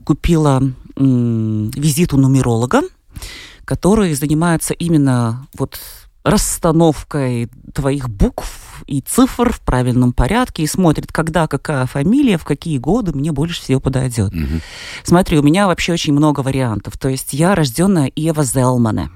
купила 0.04 0.64
м, 0.96 1.70
визит 1.70 2.14
у 2.14 2.18
нумеролога, 2.18 2.82
который 3.66 4.16
занимается 4.16 4.74
именно 4.74 5.48
вот 5.56 5.80
расстановкой 6.24 7.50
твоих 7.72 8.10
букв 8.10 8.84
и 8.88 9.02
цифр 9.02 9.54
в 9.54 9.62
правильном 9.62 10.12
порядке 10.12 10.64
и 10.64 10.68
смотрит, 10.68 11.12
когда 11.12 11.48
какая 11.48 11.86
фамилия, 11.86 12.40
в 12.40 12.46
какие 12.46 12.80
годы 12.80 13.14
мне 13.14 13.32
больше 13.32 13.62
всего 13.62 13.80
подойдет. 13.80 14.34
Мгм. 14.34 14.62
Смотри, 15.04 15.38
у 15.38 15.44
меня 15.44 15.68
вообще 15.68 15.94
очень 15.94 16.14
много 16.14 16.40
вариантов. 16.40 16.98
То 16.98 17.10
есть 17.10 17.34
я 17.34 17.54
рожденная 17.54 18.12
Ева 18.16 18.44
Зелмане. 18.44 19.12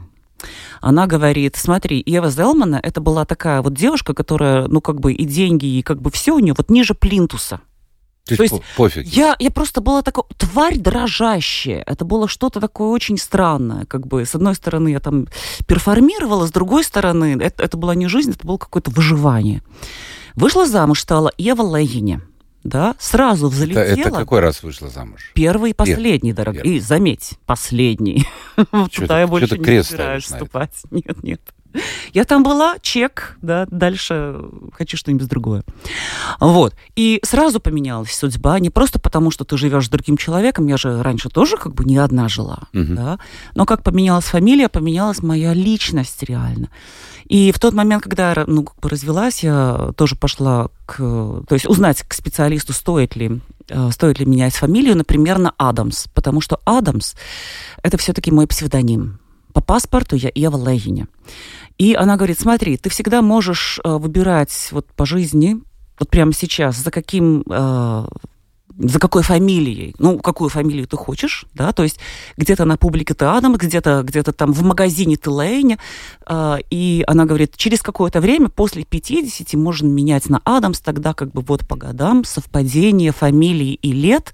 Она 0.82 1.08
говорит, 1.08 1.56
смотри, 1.56 2.02
Ева 2.06 2.30
Зелмана, 2.30 2.80
это 2.82 3.02
была 3.02 3.26
такая 3.26 3.62
вот 3.62 3.74
девушка, 3.74 4.14
которая, 4.14 4.68
ну, 4.68 4.82
как 4.82 5.00
бы 5.00 5.14
и 5.14 5.26
деньги, 5.26 5.66
и 5.66 5.82
как 5.82 6.02
бы 6.02 6.12
все 6.12 6.34
у 6.34 6.40
нее 6.40 6.54
вот 6.58 6.70
ниже 6.70 6.94
плинтуса. 6.94 7.62
То, 8.26 8.38
То 8.38 8.44
есть, 8.44 8.54
есть 8.54 8.64
по- 8.76 8.84
пофиг. 8.84 9.06
Я, 9.06 9.36
я 9.38 9.52
просто 9.52 9.82
была 9.82 10.02
такая 10.02 10.24
тварь 10.38 10.78
дрожащая. 10.78 11.84
Это 11.86 12.06
было 12.06 12.30
что-то 12.30 12.62
такое 12.62 12.88
очень 12.88 13.18
странное. 13.18 13.86
Как 13.86 14.08
бы, 14.08 14.26
с 14.26 14.34
одной 14.34 14.56
стороны, 14.56 14.90
я 14.90 15.02
там 15.02 15.28
перформировала, 15.68 16.48
с 16.48 16.52
другой 16.52 16.86
стороны, 16.86 17.38
это, 17.42 17.64
это 17.64 17.76
была 17.76 17.96
не 17.96 18.08
жизнь, 18.08 18.32
это 18.32 18.48
было 18.48 18.58
какое-то 18.58 18.92
выживание. 18.92 19.62
Вышла 20.36 20.66
замуж, 20.66 21.02
стала 21.02 21.34
Ева 21.38 21.64
Лейни. 21.64 22.22
Да, 22.64 22.96
сразу 22.98 23.48
это, 23.48 23.56
взлетела. 23.56 23.82
это 23.84 24.12
какой 24.12 24.40
раз 24.40 24.64
вышла 24.64 24.90
замуж? 24.90 25.32
Первый 25.34 25.72
и 25.72 25.74
последний, 25.74 26.32
дорогой. 26.32 26.62
первый. 26.62 26.78
И 26.78 26.80
заметь, 26.80 27.32
последний. 27.46 28.26
Туда 28.96 29.20
я 29.20 29.28
больше 29.28 29.58
не 29.58 29.84
собираюсь 29.84 30.26
это? 30.26 30.34
вступать. 30.36 30.72
Нет, 30.92 31.24
нет. 31.24 31.42
Я 32.14 32.26
там 32.26 32.44
была, 32.44 32.76
чек, 32.82 33.38
да, 33.42 33.66
дальше 33.70 34.36
хочу 34.74 34.98
что-нибудь 34.98 35.28
другое. 35.28 35.64
Вот. 36.40 36.76
И 36.96 37.20
сразу 37.24 37.60
поменялась 37.60 38.14
судьба, 38.14 38.60
не 38.60 38.70
просто 38.70 39.00
потому, 39.00 39.32
что 39.32 39.44
ты 39.46 39.58
живешь 39.58 39.86
с 39.86 39.90
другим 39.90 40.18
человеком, 40.18 40.68
я 40.68 40.78
же 40.78 41.02
раньше 41.02 41.30
тоже 41.30 41.58
как 41.58 41.74
бы 41.74 41.84
не 41.84 41.98
одна 41.98 42.28
жила, 42.30 42.64
Мгм. 42.74 42.96
да, 42.96 43.20
но 43.56 43.66
как 43.66 43.84
поменялась 43.84 44.26
фамилия, 44.26 44.70
поменялась 44.70 45.24
моя 45.24 45.54
личность 45.54 46.24
реально. 46.24 46.70
И 47.26 47.52
в 47.52 47.60
тот 47.60 47.74
момент, 47.74 48.04
когда 48.04 48.34
я 48.34 48.44
ну, 48.48 48.64
как 48.64 48.80
бы 48.80 48.90
развелась, 48.90 49.44
я 49.44 49.92
тоже 49.96 50.16
пошла 50.16 50.70
к... 50.86 50.98
То 50.98 51.54
есть 51.56 51.66
узнать 51.66 52.04
к 52.04 52.14
специалисту, 52.14 52.74
стоит 52.74 53.16
ли, 53.16 53.40
э, 53.70 53.92
стоит 53.92 54.20
ли 54.20 54.26
менять 54.26 54.56
фамилию, 54.56 54.98
например, 54.98 55.38
на 55.40 55.54
Адамс. 55.58 56.08
Потому 56.14 56.42
что 56.42 56.60
Адамс– 56.66 57.16
это 57.82 57.98
все-таки 57.98 58.30
мой 58.30 58.46
псевдоним. 58.46 59.20
По 59.54 59.62
паспорту 59.62 60.16
я 60.16 60.32
Ева 60.34 60.58
Легиня. 60.58 61.08
И 61.78 61.94
она 61.94 62.18
говорит, 62.18 62.40
смотри, 62.40 62.78
ты 62.78 62.90
всегда 62.90 63.22
можешь 63.22 63.80
э, 63.84 63.98
выбирать 63.98 64.70
вот 64.72 64.88
по 64.88 65.06
жизни, 65.06 65.58
вот 66.00 66.10
прямо 66.10 66.34
сейчас, 66.34 66.78
за 66.78 66.92
каким 66.92 67.44
э, 67.50 68.06
за 68.78 69.00
какой 69.00 69.22
фамилией, 69.22 69.94
ну, 70.00 70.20
какую 70.20 70.50
фамилию 70.50 70.88
ты 70.88 70.98
хочешь, 70.98 71.46
да, 71.54 71.72
то 71.74 71.84
есть 71.84 72.00
где-то 72.38 72.66
на 72.66 72.78
публике 72.78 73.14
ты 73.14 73.26
Адамс, 73.26 73.58
где-то 73.58 74.04
где 74.04 74.24
там 74.24 74.52
в 74.52 74.64
магазине 74.64 75.16
ты 75.16 75.30
Лейни, 75.30 75.78
э, 76.28 76.56
и 76.70 77.04
она 77.08 77.26
говорит, 77.26 77.56
через 77.56 77.82
какое-то 77.82 78.22
время, 78.22 78.50
после 78.50 78.84
50, 78.84 79.54
можно 79.54 79.88
менять 79.88 80.30
на 80.30 80.42
Адамс, 80.44 80.80
тогда 80.80 81.14
как 81.14 81.32
бы 81.32 81.42
вот 81.42 81.68
по 81.68 81.76
годам 81.76 82.24
совпадение 82.24 83.12
фамилии 83.12 83.74
и 83.76 83.92
лет, 83.92 84.34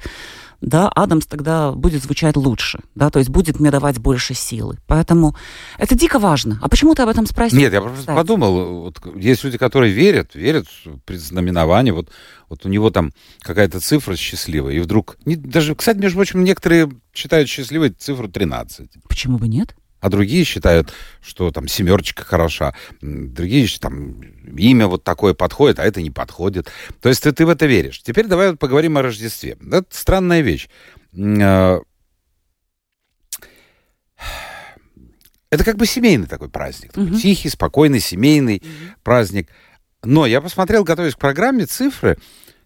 да, 0.61 0.89
Адамс 0.89 1.25
тогда 1.25 1.71
будет 1.71 2.03
звучать 2.03 2.35
лучше, 2.35 2.79
да, 2.95 3.09
то 3.09 3.19
есть 3.19 3.29
будет 3.29 3.59
мне 3.59 3.71
давать 3.71 3.97
больше 3.99 4.33
силы. 4.33 4.77
Поэтому 4.87 5.35
это 5.77 5.95
дико 5.95 6.19
важно. 6.19 6.59
А 6.61 6.69
почему 6.69 6.95
ты 6.95 7.03
об 7.03 7.09
этом 7.09 7.25
спросил? 7.25 7.57
Нет, 7.57 7.73
я 7.73 7.81
просто 7.81 7.99
кстати? 7.99 8.15
подумал, 8.15 8.81
вот, 8.81 8.99
есть 9.15 9.43
люди, 9.43 9.57
которые 9.57 9.93
верят, 9.93 10.35
верят 10.35 10.67
в 10.85 10.97
предзнаменование, 11.05 11.93
вот, 11.93 12.09
вот 12.49 12.65
у 12.65 12.69
него 12.69 12.89
там 12.89 13.11
какая-то 13.41 13.79
цифра 13.79 14.15
счастливая, 14.15 14.73
и 14.73 14.79
вдруг... 14.79 15.17
не- 15.25 15.35
даже, 15.35 15.75
кстати, 15.75 15.97
между 15.97 16.17
прочим, 16.17 16.43
некоторые 16.43 16.91
считают 17.13 17.49
счастливой 17.49 17.91
цифру 17.91 18.27
13, 18.27 18.89
Почему 19.07 19.37
бы 19.37 19.47
нет? 19.47 19.75
А 19.99 20.09
другие 20.09 20.43
считают, 20.43 20.93
что 21.21 21.51
там 21.51 21.67
семерочка 21.67 22.23
хороша, 22.23 22.73
другие 23.01 23.67
там 23.79 24.21
имя 24.21 24.87
вот 24.87 25.03
такое 25.03 25.33
подходит, 25.33 25.79
а 25.79 25.85
это 25.85 26.01
не 26.01 26.11
подходит. 26.11 26.71
То 27.01 27.09
есть 27.09 27.23
ты, 27.23 27.31
ты 27.31 27.45
в 27.45 27.49
это 27.49 27.65
веришь. 27.65 28.01
Теперь 28.01 28.27
давай 28.27 28.51
вот 28.51 28.59
поговорим 28.59 28.97
о 28.97 29.01
Рождестве. 29.01 29.57
Это 29.71 29.85
странная 29.91 30.41
вещь. 30.41 30.69
Э, 31.13 31.79
Это 35.49 35.63
как 35.63 35.77
бы 35.77 35.85
семейный 35.85 36.27
такой 36.27 36.49
праздник. 36.49 36.91
такой 36.91 37.05
Мгм. 37.09 37.19
Тихий, 37.19 37.49
спокойный, 37.49 37.99
семейный 37.99 38.61
праздник. 39.03 39.49
Но 40.03 40.25
я 40.25 40.41
посмотрел, 40.41 40.83
готовясь 40.83 41.15
к 41.15 41.19
программе, 41.19 41.65
цифры. 41.65 42.17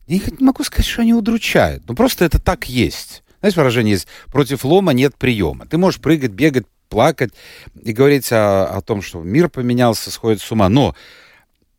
Я 0.05 0.17
не 0.17 0.45
могу 0.45 0.63
сказать, 0.63 0.85
что 0.85 1.01
они 1.01 1.13
удручают. 1.13 1.83
Ну, 1.87 1.95
просто 1.95 2.25
это 2.25 2.39
так 2.39 2.67
есть. 2.67 3.23
Знаете, 3.39 3.59
выражение 3.59 3.93
есть 3.93 4.07
«против 4.27 4.63
лома 4.65 4.93
нет 4.93 5.15
приема». 5.17 5.65
Ты 5.65 5.77
можешь 5.77 5.99
прыгать, 5.99 6.31
бегать, 6.31 6.65
плакать 6.93 7.33
и 7.81 7.91
говорить 7.91 8.31
о, 8.31 8.65
о 8.65 8.81
том, 8.81 9.01
что 9.01 9.23
мир 9.23 9.49
поменялся, 9.49 10.11
сходит 10.11 10.41
с 10.41 10.51
ума. 10.51 10.69
Но 10.69 10.95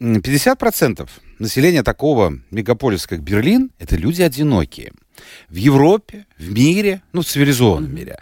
м, 0.00 0.16
50% 0.18 1.08
населения 1.38 1.84
такого 1.84 2.40
мегаполиса, 2.50 3.08
как 3.08 3.22
Берлин, 3.22 3.70
это 3.78 3.96
люди 3.96 4.22
одинокие. 4.22 4.92
В 5.48 5.54
Европе, 5.54 6.26
в 6.36 6.50
мире, 6.50 7.00
ну, 7.12 7.22
в 7.22 7.26
цивилизованном 7.26 7.94
мире, 7.94 8.18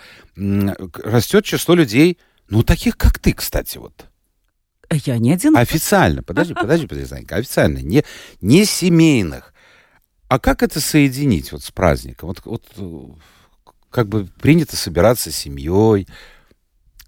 растет 1.03 1.47
число 1.47 1.75
людей, 1.75 2.19
ну, 2.51 2.63
таких, 2.63 2.99
как 2.99 3.19
ты, 3.19 3.33
кстати, 3.33 3.79
вот. 3.79 4.05
Я 4.91 5.17
не 5.17 5.33
один. 5.33 5.57
Официально, 5.57 6.23
подожди, 6.23 6.53
подожди, 6.53 6.87
подожди, 6.87 7.09
Санька, 7.09 7.37
официально, 7.37 7.79
не, 7.79 8.05
не 8.43 8.67
семейных. 8.67 9.55
А 10.29 10.39
как 10.39 10.63
это 10.63 10.79
соединить 10.81 11.53
вот 11.53 11.63
с 11.63 11.71
праздником? 11.71 12.29
Вот, 12.29 12.43
вот 12.45 12.65
э, 12.77 13.63
как 13.93 14.09
бы 14.09 14.27
принято 14.41 14.77
собираться 14.77 15.31
с 15.31 15.37
семьей. 15.37 16.09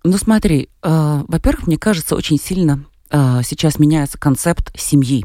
Ну 0.04 0.18
смотри, 0.18 0.68
э, 0.82 1.22
во-первых, 1.26 1.66
мне 1.66 1.78
кажется, 1.78 2.14
очень 2.14 2.38
сильно 2.38 2.84
э, 3.10 3.40
сейчас 3.42 3.78
меняется 3.78 4.18
концепт 4.18 4.70
семьи. 4.78 5.24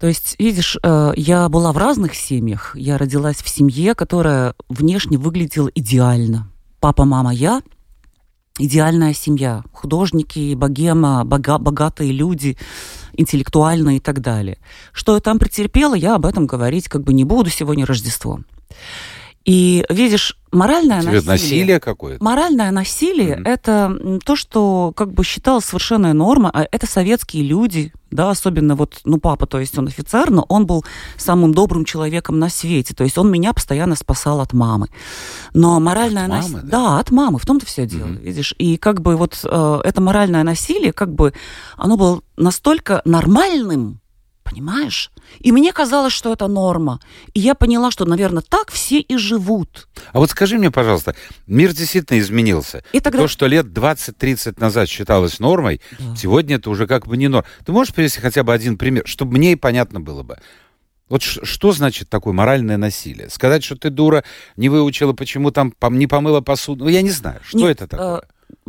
То 0.00 0.08
есть, 0.08 0.34
видишь, 0.40 0.76
э, 0.82 1.12
я 1.16 1.48
была 1.48 1.72
в 1.72 1.78
разных 1.78 2.16
семьях. 2.16 2.74
Я 2.74 2.98
родилась 2.98 3.36
в 3.36 3.48
семье, 3.48 3.94
которая 3.94 4.54
внешне 4.68 5.18
выглядела 5.18 5.70
идеально. 5.72 6.50
Папа, 6.80 7.04
мама, 7.04 7.32
я. 7.32 7.62
Идеальная 8.58 9.14
семья. 9.14 9.62
Художники, 9.72 10.54
богема, 10.54 11.24
бога- 11.24 11.58
богатые 11.58 12.10
люди, 12.10 12.58
интеллектуальные 13.12 13.98
и 13.98 14.00
так 14.00 14.20
далее. 14.20 14.58
Что 14.92 15.14
я 15.14 15.20
там 15.20 15.38
претерпела, 15.38 15.94
я 15.94 16.16
об 16.16 16.26
этом 16.26 16.48
говорить 16.48 16.88
как 16.88 17.04
бы 17.04 17.12
не 17.12 17.24
буду. 17.24 17.50
Сегодня 17.50 17.86
Рождество. 17.86 18.40
И 19.46 19.84
видишь, 19.88 20.36
моральное 20.52 21.00
Тебе 21.00 21.12
насилие... 21.12 21.32
насилие 21.32 21.80
какое-то. 21.80 22.22
Моральное 22.22 22.70
насилие 22.70 23.36
Мгм. 23.36 23.46
это 23.46 24.18
то, 24.24 24.36
что 24.36 24.92
как 24.94 25.12
бы 25.12 25.24
считалось 25.24 25.64
совершенная 25.64 26.12
норма, 26.12 26.50
а 26.52 26.66
это 26.70 26.86
советские 26.86 27.44
люди, 27.44 27.92
да, 28.10 28.28
особенно 28.30 28.74
вот, 28.76 29.00
ну, 29.04 29.18
папа, 29.18 29.46
то 29.46 29.58
есть 29.58 29.78
он 29.78 29.86
офицер, 29.86 30.30
но 30.30 30.44
он 30.48 30.66
был 30.66 30.84
самым 31.16 31.54
добрым 31.54 31.86
человеком 31.86 32.38
на 32.38 32.50
свете, 32.50 32.94
то 32.94 33.02
есть 33.02 33.16
он 33.16 33.30
меня 33.30 33.54
постоянно 33.54 33.94
спасал 33.96 34.40
от 34.40 34.52
мамы. 34.52 34.88
Но 35.54 35.80
моральное 35.80 36.26
насилие... 36.26 36.62
да? 36.62 36.68
Да, 36.68 36.98
от 36.98 37.10
мамы, 37.10 37.38
в 37.38 37.46
том-то 37.46 37.64
все 37.64 37.86
дело, 37.86 38.08
Мгм. 38.08 38.16
видишь. 38.22 38.54
И 38.58 38.76
как 38.76 39.00
бы 39.00 39.16
вот 39.16 39.40
э, 39.42 39.80
это 39.84 40.00
моральное 40.02 40.44
насилие, 40.44 40.92
как 40.92 41.14
бы 41.14 41.32
оно 41.78 41.96
было 41.96 42.20
настолько 42.36 43.00
нормальным, 43.06 43.99
понимаешь? 44.50 45.10
И 45.38 45.52
мне 45.52 45.72
казалось, 45.72 46.12
что 46.12 46.32
это 46.32 46.48
норма. 46.48 47.00
И 47.34 47.40
я 47.40 47.54
поняла, 47.54 47.90
что, 47.90 48.04
наверное, 48.04 48.42
так 48.46 48.70
все 48.70 48.98
и 49.00 49.16
живут. 49.16 49.88
А 50.12 50.18
вот 50.18 50.30
скажи 50.30 50.58
мне, 50.58 50.70
пожалуйста, 50.70 51.14
мир 51.46 51.72
действительно 51.72 52.18
изменился. 52.18 52.82
И 52.92 53.00
тогда... 53.00 53.20
То, 53.20 53.28
что 53.28 53.46
лет 53.46 53.66
20-30 53.66 54.60
назад 54.60 54.88
считалось 54.88 55.38
нормой, 55.38 55.80
Да. 55.98 56.16
сегодня 56.16 56.56
это 56.56 56.70
уже 56.70 56.86
как 56.86 57.06
бы 57.06 57.16
не 57.16 57.28
норм. 57.28 57.44
Ты 57.64 57.72
можешь 57.72 57.94
привести 57.94 58.20
хотя 58.20 58.42
бы 58.42 58.52
один 58.52 58.76
пример, 58.76 59.04
чтобы 59.06 59.36
мне 59.38 59.52
и 59.52 59.56
понятно 59.56 60.00
было 60.00 60.22
бы? 60.22 60.38
Вот 61.08 61.22
что 61.22 61.72
значит 61.72 62.08
такое 62.08 62.32
моральное 62.32 62.76
насилие? 62.76 63.30
Сказать, 63.30 63.64
что 63.64 63.74
ты 63.76 63.90
дура, 63.90 64.22
не 64.56 64.68
выучила, 64.68 65.12
почему 65.12 65.50
там 65.50 65.72
пом- 65.80 65.96
не 65.96 66.06
помыла 66.06 66.40
посуду? 66.40 66.84
Ну, 66.84 66.90
я 66.90 67.02
не 67.02 67.10
знаю, 67.10 67.40
что 67.44 67.58
Нет, 67.58 67.70
это 67.82 67.86
такое? 67.88 68.22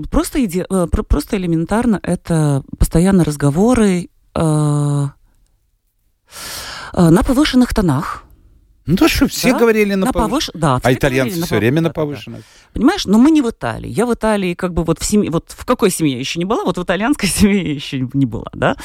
Просто, 0.10 0.40
иде- 0.40 0.66
э, 0.68 0.88
про- 0.88 1.04
просто 1.04 1.38
элементарно 1.38 2.00
это 2.02 2.64
постоянные 2.80 3.26
разговоры 3.26 4.10
э, 4.34 4.40
э, 4.42 5.08
на 6.94 7.24
повышенных 7.24 7.74
тонах. 7.74 8.24
Ну, 8.88 8.96
то, 8.98 9.08
что 9.08 9.28
все 9.28 9.52
да, 9.54 9.60
говорили 9.60 9.94
на, 9.94 10.08
на 10.08 10.12
повыш- 10.12 10.14
повыш... 10.28 10.50
Да, 10.56 10.76
А 10.78 10.80
все 10.80 10.94
итальянцы 10.94 11.36
говорили 11.36 11.46
все 11.46 11.56
пов- 11.56 11.60
время 11.60 11.76
да, 11.76 11.82
на 11.82 11.88
да, 11.90 11.90
да. 11.90 11.94
повышенных. 11.94 12.42
Понимаешь, 12.74 13.06
но 13.06 13.20
мы 13.20 13.30
не 13.30 13.42
в 13.44 13.50
Италии. 13.50 13.88
Я 13.90 14.08
в 14.08 14.14
Италии 14.14 14.56
как 14.56 14.74
бы 14.74 14.84
вот 14.84 15.00
в 15.00 15.06
семье, 15.06 15.30
вот 15.30 15.54
в 15.56 15.66
какой 15.66 15.92
семье 15.92 16.20
еще 16.20 16.40
не 16.40 16.46
была, 16.46 16.64
вот 16.64 16.80
в 16.80 16.84
итальянской 16.84 17.30
семье 17.30 17.74
еще 17.76 18.00
не 18.14 18.26
была, 18.26 18.48
да. 18.54 18.76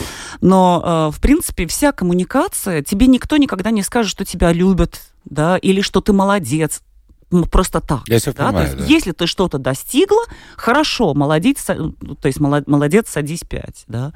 Но, 0.42 1.08
э, 1.10 1.16
в 1.16 1.20
принципе, 1.20 1.66
вся 1.66 1.92
коммуникация, 1.92 2.82
тебе 2.82 3.06
никто 3.06 3.38
никогда 3.38 3.70
не 3.70 3.82
скажет, 3.82 4.10
что 4.10 4.24
тебя 4.26 4.52
любят, 4.52 5.00
да, 5.24 5.56
или 5.56 5.80
что 5.80 6.02
ты 6.02 6.12
молодец. 6.12 6.82
Ну, 7.30 7.44
Просто 7.44 7.80
так. 7.80 8.02
Я 8.06 8.18
да? 8.20 8.32
понимаю, 8.32 8.54
то 8.54 8.62
есть, 8.62 8.76
да. 8.76 8.84
если 8.84 9.12
ты 9.12 9.26
что-то 9.26 9.58
достигла, 9.58 10.22
хорошо, 10.56 11.12
молодец, 11.14 11.64
ну, 11.68 11.92
то 12.14 12.26
есть 12.28 12.38
молод- 12.38 12.68
молодец, 12.68 13.08
садись 13.08 13.40
пять, 13.40 13.84
да. 13.88 14.12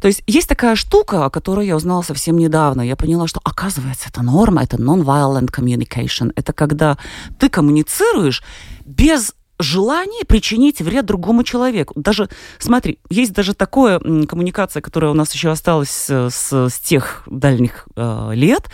То 0.00 0.08
есть 0.08 0.22
есть 0.26 0.48
такая 0.48 0.74
штука, 0.74 1.26
о 1.26 1.30
которой 1.30 1.66
я 1.66 1.76
узнала 1.76 2.02
совсем 2.02 2.36
недавно. 2.36 2.82
Я 2.82 2.96
поняла, 2.96 3.28
что 3.28 3.40
оказывается 3.44 4.08
это 4.08 4.22
норма, 4.22 4.64
это 4.64 4.76
non-violent 4.76 5.50
communication. 5.52 6.32
Это 6.34 6.52
когда 6.52 6.98
ты 7.38 7.48
коммуницируешь 7.48 8.42
без 8.84 9.32
желания 9.60 10.24
причинить 10.24 10.80
вред 10.80 11.06
другому 11.06 11.44
человеку. 11.44 11.94
Даже, 12.00 12.28
смотри, 12.58 12.98
есть 13.10 13.32
даже 13.32 13.54
такое 13.54 14.00
коммуникация, 14.26 14.80
которая 14.80 15.10
у 15.10 15.14
нас 15.14 15.32
еще 15.32 15.50
осталась 15.50 16.06
э, 16.08 16.30
с, 16.30 16.68
с 16.68 16.80
тех 16.80 17.22
дальних 17.26 17.86
э, 17.94 18.30
лет, 18.34 18.70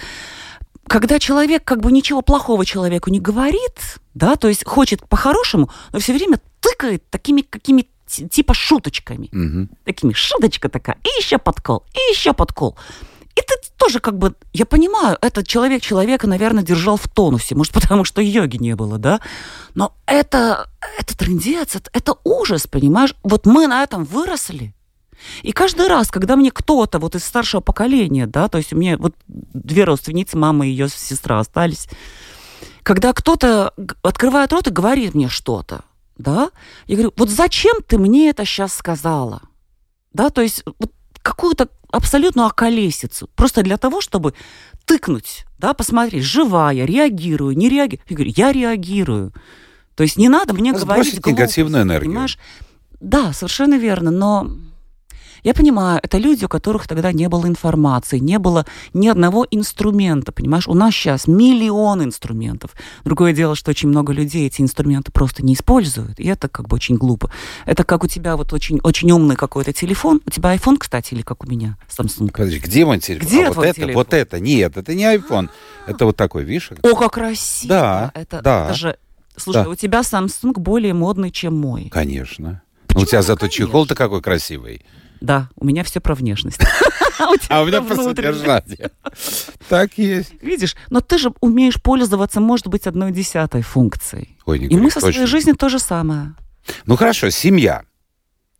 когда 0.88 1.18
человек 1.18 1.64
как 1.64 1.81
бы 1.81 1.92
ничего 1.92 2.22
плохого 2.22 2.64
человеку 2.64 3.11
не 3.11 3.20
говорит, 3.20 3.99
да, 4.14 4.37
то 4.37 4.49
есть 4.49 4.64
хочет 4.64 5.07
по-хорошему, 5.09 5.70
но 5.92 5.99
все 5.99 6.12
время 6.12 6.40
тыкает 6.61 7.09
такими 7.11 7.42
какими 7.42 7.87
типа 8.07 8.55
шуточками 8.55 9.29
Мгм. 9.33 9.68
такими, 9.85 10.12
шуточка 10.12 10.68
такая, 10.68 10.96
и 11.03 11.09
еще 11.20 11.38
подкол, 11.38 11.85
и 11.92 12.12
еще 12.12 12.33
подкол. 12.33 12.77
И 13.35 13.40
ты 13.40 13.55
тоже 13.77 14.01
как 14.01 14.16
бы, 14.16 14.35
я 14.55 14.64
понимаю, 14.64 15.18
этот 15.20 15.46
человек 15.46 15.83
человека, 15.83 16.27
наверное, 16.27 16.62
держал 16.62 16.96
в 16.96 17.07
тонусе, 17.09 17.55
может, 17.55 17.72
потому 17.75 18.05
что 18.05 18.22
йоги 18.22 18.57
не 18.57 18.75
было, 18.75 18.96
да? 18.99 19.20
Но 19.75 19.92
это, 20.07 20.70
это 20.99 21.16
трындец, 21.18 21.75
это, 21.77 21.90
это 21.92 22.14
ужас, 22.25 22.66
понимаешь? 22.66 23.14
Вот 23.22 23.44
мы 23.44 23.66
на 23.66 23.83
этом 23.83 24.05
выросли. 24.05 24.72
И 25.43 25.53
каждый 25.53 25.89
раз, 25.89 26.11
когда 26.11 26.37
мне 26.37 26.51
кто-то 26.51 26.99
вот 26.99 27.15
из 27.15 27.25
старшего 27.25 27.61
поколения, 27.61 28.27
да, 28.27 28.49
то 28.49 28.59
есть 28.59 28.73
у 28.73 28.77
меня 28.77 28.97
вот 28.99 29.15
две 29.27 29.85
родственницы, 29.85 30.37
мама 30.37 30.67
и 30.67 30.71
ее 30.71 30.89
сестра 30.89 31.41
остались, 31.41 31.89
когда 32.83 33.12
кто-то 33.12 33.73
открывает 34.03 34.53
рот 34.53 34.69
и 34.69 34.71
говорит 34.71 35.15
мне 35.15 35.29
что-то, 35.29 35.83
да, 36.19 36.51
я 36.87 36.97
говорю, 36.97 37.12
вот 37.17 37.31
зачем 37.31 37.77
ты 37.87 37.99
мне 37.99 38.31
это 38.31 38.45
сейчас 38.45 38.75
сказала? 38.75 39.43
Да, 40.12 40.31
то 40.31 40.41
есть 40.41 40.65
вот 40.79 40.93
какую-то 41.23 41.69
абсолютную 41.91 42.47
околесицу. 42.47 43.29
Просто 43.35 43.62
для 43.62 43.77
того, 43.77 44.01
чтобы 44.01 44.35
тыкнуть, 44.85 45.45
да, 45.59 45.75
посмотреть, 45.75 46.25
живая, 46.25 46.85
реагирую, 46.85 47.57
не 47.57 47.69
реагирую. 47.69 48.05
Я 48.09 48.17
говорю, 48.17 48.33
я 48.37 48.53
реагирую. 48.53 49.33
То 49.95 50.03
есть 50.03 50.17
не 50.17 50.29
надо 50.29 50.55
мне 50.55 50.71
Сбросить 50.71 50.87
говорить 50.87 51.21
глупости, 51.21 51.31
негативную 51.31 51.83
энергию. 51.83 52.11
Понимаешь? 52.11 52.39
Да, 53.01 53.33
совершенно 53.33 53.77
верно, 53.79 54.11
но 54.11 54.51
я 55.47 55.55
понимаю, 55.55 56.01
это 56.03 56.19
люди, 56.19 56.45
у 56.45 56.49
которых 56.49 56.89
тогда 56.89 57.13
не 57.13 57.29
было 57.29 57.47
информации, 57.47 58.19
не 58.19 58.39
было 58.41 58.67
ни 58.93 59.07
одного 59.07 59.47
инструмента, 59.49 60.33
понимаешь? 60.33 60.67
У 60.67 60.75
нас 60.75 60.93
сейчас 60.93 61.29
миллион 61.29 62.03
инструментов. 62.03 62.73
Другое 63.05 63.33
дело, 63.33 63.55
что 63.55 63.71
очень 63.71 63.89
много 63.89 64.13
людей 64.13 64.49
эти 64.49 64.61
инструменты 64.61 65.13
просто 65.13 65.45
не 65.45 65.55
используют, 65.55 66.19
и 66.19 66.27
это 66.27 66.49
как 66.49 66.67
бы 66.67 66.75
очень 66.75 66.97
глупо. 66.97 67.31
Это 67.65 67.85
как 67.85 68.03
у 68.03 68.09
тебя 68.09 68.37
вот 68.37 68.53
очень, 68.53 68.81
очень 68.83 69.11
умный 69.13 69.37
какой-то 69.37 69.73
телефон. 69.73 70.21
У 70.27 70.31
тебя 70.31 70.53
iPhone, 70.53 70.79
кстати, 70.79 71.15
или 71.15 71.23
как 71.23 71.45
у 71.45 71.47
меня, 71.47 71.77
Samsung? 71.89 72.33
Подожди, 72.33 72.59
где 72.59 72.85
мой 72.85 72.99
телефон? 72.99 73.29
Где 73.29 73.45
А 73.45 73.47
вот 73.47 73.55
твой 73.55 73.67
это, 73.69 73.77
телефон? 73.77 73.95
вот 73.95 74.15
это. 74.15 74.41
Нет, 74.41 74.77
это 74.77 74.95
не 74.95 75.05
iPhone. 75.05 75.49
Это 75.87 76.07
вот 76.07 76.17
такой, 76.17 76.43
видишь? 76.43 76.71
О, 76.83 76.95
как 76.97 77.13
красиво! 77.13 77.69
Да, 77.69 78.11
это, 78.15 78.43
да. 78.43 78.65
это 78.67 78.75
же... 78.75 78.97
Слушай, 79.37 79.63
Да. 79.65 79.69
у 79.71 79.75
тебя 79.77 80.01
Samsung 80.01 80.55
более 80.59 80.93
модный, 80.93 81.31
чем 81.31 81.55
мой. 81.57 81.89
Конечно. 81.91 82.63
Ну, 82.89 82.89
Почему? 82.89 83.03
у 83.03 83.07
тебя 83.07 83.19
Ну, 83.19 83.23
зато 83.23 83.41
конечно. 83.41 83.65
чехол-то 83.65 83.95
какой 83.95 84.23
красивый. 84.23 84.85
Да, 85.27 85.49
у 85.57 85.65
меня 85.67 85.83
все 85.83 86.01
про 86.01 86.15
внешность. 86.15 86.61
А 87.49 87.62
у 87.62 87.67
меня 87.67 87.81
про 87.81 87.97
содержание. 87.97 88.91
Так 89.71 89.97
есть. 89.97 90.35
Видишь, 90.43 90.77
но 90.91 91.01
ты 91.01 91.17
же 91.19 91.33
умеешь 91.41 91.81
пользоваться, 91.83 92.41
может 92.41 92.67
быть, 92.69 92.87
одной 92.87 93.11
десятой 93.11 93.62
функцией. 93.62 94.39
Ой, 94.45 94.59
не 94.59 94.67
И 94.67 94.77
мы 94.77 94.91
со 94.91 95.01
своей 95.01 95.27
жизнью 95.27 95.57
то 95.57 95.69
же 95.71 95.79
самое. 95.79 96.35
Ну 96.85 96.95
хорошо, 96.97 97.31
семья. 97.31 97.85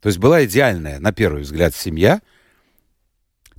То 0.01 0.09
есть 0.09 0.19
была 0.19 0.45
идеальная, 0.47 0.99
на 0.99 1.13
первый 1.13 1.43
взгляд, 1.43 1.75
семья. 1.77 2.21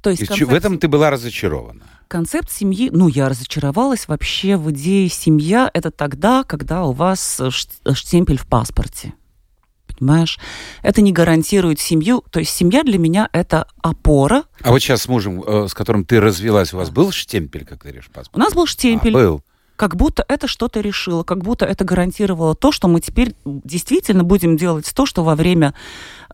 То 0.02 0.10
есть 0.10 0.22
чё- 0.22 0.26
в 0.26 0.50
концепт, 0.50 0.54
этом 0.54 0.80
ты 0.80 0.88
была 0.88 1.10
разочарована. 1.12 1.84
концепт 2.08 2.50
семьи, 2.52 2.89
ну, 2.91 3.08
я 3.08 3.30
разочаровалась 3.30 4.08
вообще 4.08 4.58
в 4.58 4.72
идее 4.72 5.10
семья. 5.10 5.70
Это 5.74 5.91
тогда, 5.91 6.43
когда 6.43 6.86
у 6.86 6.91
вас 6.91 7.39
э, 7.39 7.50
э, 7.86 7.93
штемпель 7.93 8.39
в 8.39 8.48
паспорте. 8.48 9.13
Понимаешь? 10.00 10.40
Это 10.84 11.02
не 11.02 11.12
гарантирует 11.12 11.80
семью. 11.80 12.24
То 12.32 12.40
есть 12.40 12.52
семья 12.52 12.84
для 12.84 12.98
меня 12.98 13.30
это 13.32 13.68
опора. 13.82 14.44
А 14.62 14.72
вот 14.72 14.80
сейчас 14.80 15.04
с 15.04 15.08
мужем, 15.08 15.44
э, 15.46 15.68
с 15.68 15.74
которым 15.74 16.06
ты 16.06 16.20
развелась, 16.20 16.74
у 16.74 16.78
вас 16.78 16.90
был 16.90 17.12
штемпель, 17.12 17.66
как 17.66 17.80
ты 17.80 17.90
говоришь, 17.90 18.08
У 18.10 18.14
паспорт? 18.14 18.38
нас 18.38 18.54
был 18.54 18.66
штемпель. 18.66 19.12
А, 19.12 19.18
был. 19.18 19.42
как 19.76 19.96
будто 19.96 20.24
это 20.28 20.48
что-то 20.48 20.82
решило, 20.82 21.24
как 21.24 21.44
будто 21.44 21.66
это 21.66 21.84
гарантировало 21.86 22.56
то, 22.56 22.72
что 22.72 22.88
мы 22.88 23.00
теперь 23.00 23.36
действительно 23.46 24.24
будем 24.24 24.58
делать 24.58 24.92
то, 24.94 25.06
что 25.06 25.24
во 25.24 25.36
время 25.36 25.74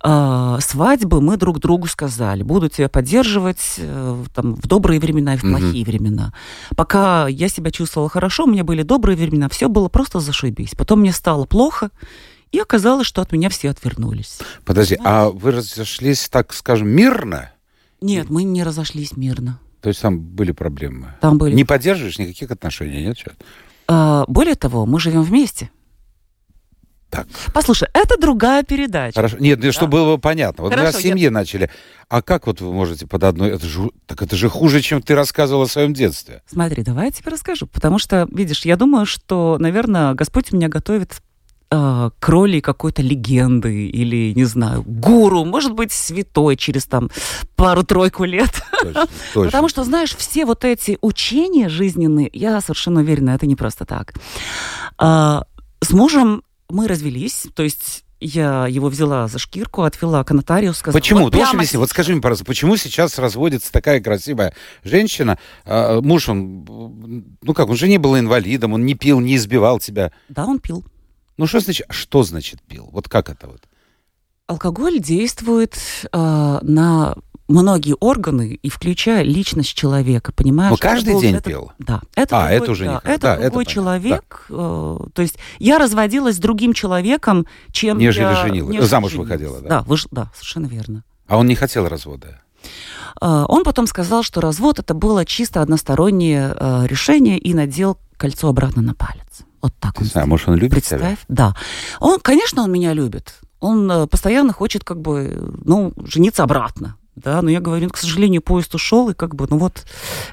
э, 0.04 0.58
свадьбы 0.62 1.19
мы 1.21 1.38
друг 1.38 1.60
другу 1.60 1.88
сказали. 1.88 2.43
Буду 2.43 2.69
тебя 2.69 2.88
поддерживать 2.89 3.76
э, 3.78 4.23
там, 4.34 4.56
в 4.56 4.67
добрые 4.67 4.99
времена 4.99 5.36
и 5.36 5.38
в 5.38 5.41
плохие 5.41 5.86
времена. 5.86 6.34
Пока 6.76 7.28
я 7.28 7.49
себя 7.49 7.71
чувствовала 7.71 8.10
хорошо, 8.10 8.45
у 8.45 8.47
меня 8.47 8.63
были 8.63 8.84
добрые 8.84 9.17
времена, 9.17 9.49
все 9.49 9.67
было 9.67 9.89
просто 9.89 10.19
зашибись. 10.19 10.71
Потом 10.78 11.02
мне 11.02 11.12
стало 11.12 11.45
плохо, 11.45 11.89
и 12.53 12.59
оказалось, 12.59 13.07
что 13.07 13.21
от 13.21 13.31
меня 13.31 13.49
все 13.49 13.71
отвернулись. 13.71 14.39
Подожди, 14.63 14.97
а 15.03 15.29
вы 15.29 15.51
разошлись, 15.51 16.29
так 16.29 16.53
скажем, 16.53 16.87
мирно? 16.87 17.51
Нет, 17.99 18.29
мы 18.29 18.43
не 18.43 18.63
разошлись 18.63 19.17
мирно. 19.17 19.59
То 19.81 19.89
есть 19.89 20.01
там 20.01 20.19
были 20.19 20.51
проблемы? 20.51 21.15
Там 21.19 21.39
были... 21.39 21.55
Не 21.55 21.65
поддерживаешь 21.65 22.19
никаких 22.19 22.51
отношений, 22.51 23.03
нет? 23.03 23.17
А, 23.87 24.23
более 24.27 24.55
того, 24.55 24.85
мы 24.85 24.99
живем 24.99 25.23
вместе. 25.23 25.71
Так. 27.09 27.27
Послушай, 27.53 27.89
это 27.93 28.19
другая 28.19 28.63
передача. 28.63 29.15
Хорошо. 29.15 29.37
Нет, 29.39 29.59
ну, 29.61 29.71
чтобы 29.71 29.91
было 29.91 30.17
понятно. 30.17 30.63
Вот 30.63 30.71
мы 30.71 30.77
Хорошо, 30.77 30.97
о 30.97 31.01
семье 31.01 31.31
начали. 31.31 31.69
А 32.07 32.21
как 32.21 32.47
вот 32.47 32.61
вы 32.61 32.71
можете 32.71 33.07
под 33.07 33.23
одной... 33.23 33.49
Это 33.49 33.65
же... 33.65 33.89
Так 34.05 34.21
это 34.21 34.35
же 34.35 34.47
хуже, 34.47 34.81
чем 34.81 35.01
ты 35.01 35.15
рассказывала 35.15 35.65
о 35.65 35.67
своем 35.67 35.93
детстве. 35.93 36.43
Смотри, 36.47 36.83
давай 36.83 37.05
я 37.05 37.11
тебе 37.11 37.31
расскажу. 37.31 37.67
Потому 37.67 37.97
что, 37.99 38.27
видишь, 38.31 38.65
я 38.65 38.77
думаю, 38.77 39.05
что, 39.05 39.57
наверное, 39.59 40.13
Господь 40.13 40.51
меня 40.51 40.69
готовит 40.69 41.21
э, 41.73 42.09
к 42.19 42.29
роли 42.29 42.59
какой-то 42.59 43.01
легенды 43.01 43.88
или, 43.88 44.33
не 44.33 44.45
знаю, 44.45 44.83
гуру, 44.86 45.43
может 45.43 45.73
быть, 45.73 45.91
святой 45.91 46.55
через 46.55 46.86
там 46.86 47.09
пару-тройку 47.55 48.25
лет. 48.25 48.63
Точно, 48.81 49.07
точно. 49.33 49.45
Потому 49.45 49.69
что, 49.69 49.83
знаешь, 49.83 50.15
все 50.15 50.45
вот 50.45 50.65
эти 50.65 50.97
учения 51.01 51.69
жизненные, 51.69 52.29
я 52.33 52.62
совершенно 52.62 53.01
уверена, 53.01 53.31
это 53.31 53.47
не 53.47 53.55
просто 53.55 53.86
так. 53.86 54.13
А, 54.97 55.45
с 55.81 55.91
мужем 55.91 56.43
мы 56.69 56.88
развелись, 56.88 57.47
то 57.55 57.63
есть 57.63 58.03
я 58.19 58.67
его 58.67 58.88
взяла 58.88 59.27
за 59.27 59.38
шкирку, 59.38 59.83
отвела 59.83 60.23
к 60.23 60.31
нотариусу, 60.31 60.79
сказала... 60.79 60.99
Почему? 60.99 61.23
вот 61.25 61.33
прямо 61.33 61.51
объяснить? 61.51 61.75
Вот 61.75 61.89
скажи 61.89 62.13
мне, 62.13 62.21
пожалуйста, 62.21 62.45
почему 62.45 62.77
сейчас 62.77 63.19
разводится 63.19 63.71
такая 63.71 63.99
красивая 63.99 64.53
женщина? 64.83 65.38
а, 65.65 66.01
муж, 66.01 66.29
он, 66.29 66.65
ну 67.41 67.53
как, 67.53 67.69
он 67.69 67.75
же 67.75 67.88
не 67.88 67.97
был 67.97 68.17
инвалидом, 68.17 68.73
он 68.73 68.86
не 68.86 68.95
пил, 68.95 69.19
не 69.19 69.36
избивал 69.36 69.79
тебя. 69.79 70.12
Да, 70.29 70.45
он 70.45 70.59
пил. 70.59 70.86
Ну 71.37 71.47
что 71.47 71.59
значит, 71.59 71.85
что 71.89 72.23
значит 72.23 72.61
пил? 72.61 72.89
Вот 72.91 73.09
как 73.09 73.29
это 73.29 73.47
вот? 73.47 73.63
Алкоголь 74.47 74.99
действует 74.99 75.77
э, 76.11 76.59
на 76.61 77.15
многие 77.47 77.95
органы, 77.99 78.59
и 78.61 78.69
включая 78.69 79.23
личность 79.23 79.73
человека, 79.73 80.31
понимаешь? 80.33 80.69
Но 80.71 80.75
Это 80.75 80.81
каждый 80.87 81.19
день 81.19 81.35
это- 81.35 81.49
пил? 81.49 81.71
Да. 81.79 82.01
Это 82.15 82.37
А, 82.37 82.41
другой, 82.49 82.57
это 82.57 82.71
уже 82.71 82.85
да, 82.85 82.91
никак. 82.95 83.05
Это 83.09 83.21
Да, 83.21 83.33
это 83.35 83.41
другой 83.43 83.65
понятно. 83.65 83.73
человек. 83.73 84.45
э, 84.49 84.99
то 85.13 85.21
есть 85.21 85.37
я 85.59 85.77
разводилась 85.79 86.35
с 86.35 86.39
другим 86.39 86.73
человеком, 86.73 87.45
чем 87.71 87.97
Нежели 87.97 88.23
я... 88.25 88.35
женилась. 88.35 88.71
нежели 88.73 88.87
Замуж 88.89 89.11
женилась. 89.11 89.29
выходила, 89.29 89.61
да? 89.61 89.69
Да, 89.69 89.79
выш- 89.87 90.07
да, 90.11 90.31
совершенно 90.33 90.67
верно. 90.67 91.03
А 91.27 91.37
он 91.37 91.47
не 91.47 91.55
хотел 91.55 91.87
развода. 91.87 92.41
Э, 93.21 93.45
он 93.47 93.63
потом 93.63 93.87
сказал, 93.87 94.23
что 94.23 94.39
развод 94.41 94.79
это 94.79 94.93
было 94.93 95.25
чисто 95.25 95.61
одностороннее 95.61 96.55
э, 96.57 96.85
решение 96.87 97.37
и 97.37 97.53
надел 97.53 97.97
кольцо 98.17 98.47
обратно 98.49 98.81
на 98.81 98.93
палец. 98.93 99.41
Вот 99.63 99.73
так 99.80 99.97
он 99.97 100.04
Не 100.04 100.10
знаю, 100.10 100.28
может, 100.28 100.49
он 100.49 100.56
любит 100.56 100.84
тебя? 100.84 100.97
Представь, 100.99 101.19
да. 101.30 101.56
Он, 102.02 102.19
конечно, 102.19 102.63
он 102.63 102.71
меня 102.71 102.91
любит. 102.93 103.36
Он 103.62 103.89
э, 103.89 104.08
постоянно 104.08 104.52
хочет, 104.52 104.84
как 104.84 104.99
бы, 104.99 105.54
ну, 105.63 105.93
жениться 106.06 106.43
обратно. 106.43 106.97
Да, 107.15 107.41
но 107.41 107.49
я 107.49 107.62
говорю, 107.62 107.86
ну, 107.86 107.89
к 107.91 107.97
сожалению, 107.97 108.41
поезд 108.41 108.76
ушел, 108.76 109.10
и 109.10 109.13
как 109.13 109.36
бы, 109.36 109.47
ну 109.49 109.58
вот, 109.58 109.86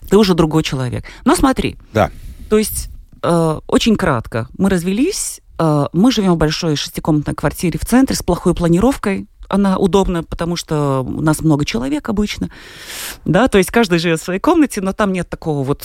ты 0.08 0.16
уже 0.16 0.34
другой 0.34 0.64
человек. 0.64 1.04
Но 1.24 1.36
смотри, 1.36 1.76
Да. 1.92 2.10
то 2.48 2.58
есть, 2.58 2.88
э, 3.22 3.60
очень 3.68 3.96
кратко, 3.96 4.48
мы 4.58 4.68
развелись, 4.68 5.40
э, 5.58 5.86
мы 5.92 6.10
живем 6.10 6.32
в 6.32 6.38
большой 6.38 6.74
шестикомнатной 6.74 7.34
квартире 7.34 7.78
в 7.78 7.84
центре 7.84 8.16
с 8.16 8.22
плохой 8.24 8.54
планировкой. 8.54 9.28
Она 9.48 9.76
удобна, 9.78 10.24
потому 10.24 10.56
что 10.56 11.00
у 11.06 11.20
нас 11.20 11.40
много 11.40 11.64
человек 11.64 12.08
обычно. 12.08 12.50
Да, 13.24 13.46
то 13.48 13.58
есть 13.58 13.70
каждый 13.70 13.98
живет 14.00 14.20
в 14.20 14.24
своей 14.24 14.40
комнате, 14.40 14.80
но 14.80 14.92
там 14.92 15.12
нет 15.12 15.28
такого 15.28 15.62
вот 15.64 15.84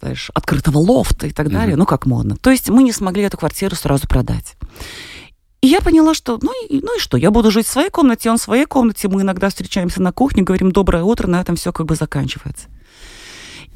знаешь, 0.00 0.30
открытого 0.34 0.78
лофта 0.78 1.26
и 1.26 1.30
так 1.30 1.48
далее, 1.50 1.70
Мгм. 1.70 1.80
ну 1.80 1.86
как 1.86 2.06
модно. 2.06 2.36
То 2.36 2.50
есть 2.50 2.68
мы 2.68 2.82
не 2.82 2.92
смогли 2.92 3.22
эту 3.24 3.36
квартиру 3.36 3.76
сразу 3.76 4.06
продать. 4.08 4.56
И 5.60 5.66
я 5.66 5.80
поняла, 5.80 6.14
что 6.14 6.38
ну 6.40 6.52
и, 6.66 6.80
ну 6.80 6.96
и 6.96 7.00
что, 7.00 7.16
я 7.18 7.30
буду 7.30 7.50
жить 7.50 7.66
в 7.66 7.70
своей 7.70 7.90
комнате, 7.90 8.30
он 8.30 8.38
в 8.38 8.42
своей 8.42 8.64
комнате, 8.64 9.08
мы 9.08 9.22
иногда 9.22 9.50
встречаемся 9.50 10.00
на 10.00 10.10
кухне, 10.12 10.42
говорим 10.42 10.72
доброе 10.72 11.02
утро, 11.02 11.26
на 11.26 11.40
этом 11.40 11.56
все 11.56 11.72
как 11.72 11.86
бы 11.86 11.96
заканчивается. 11.96 12.68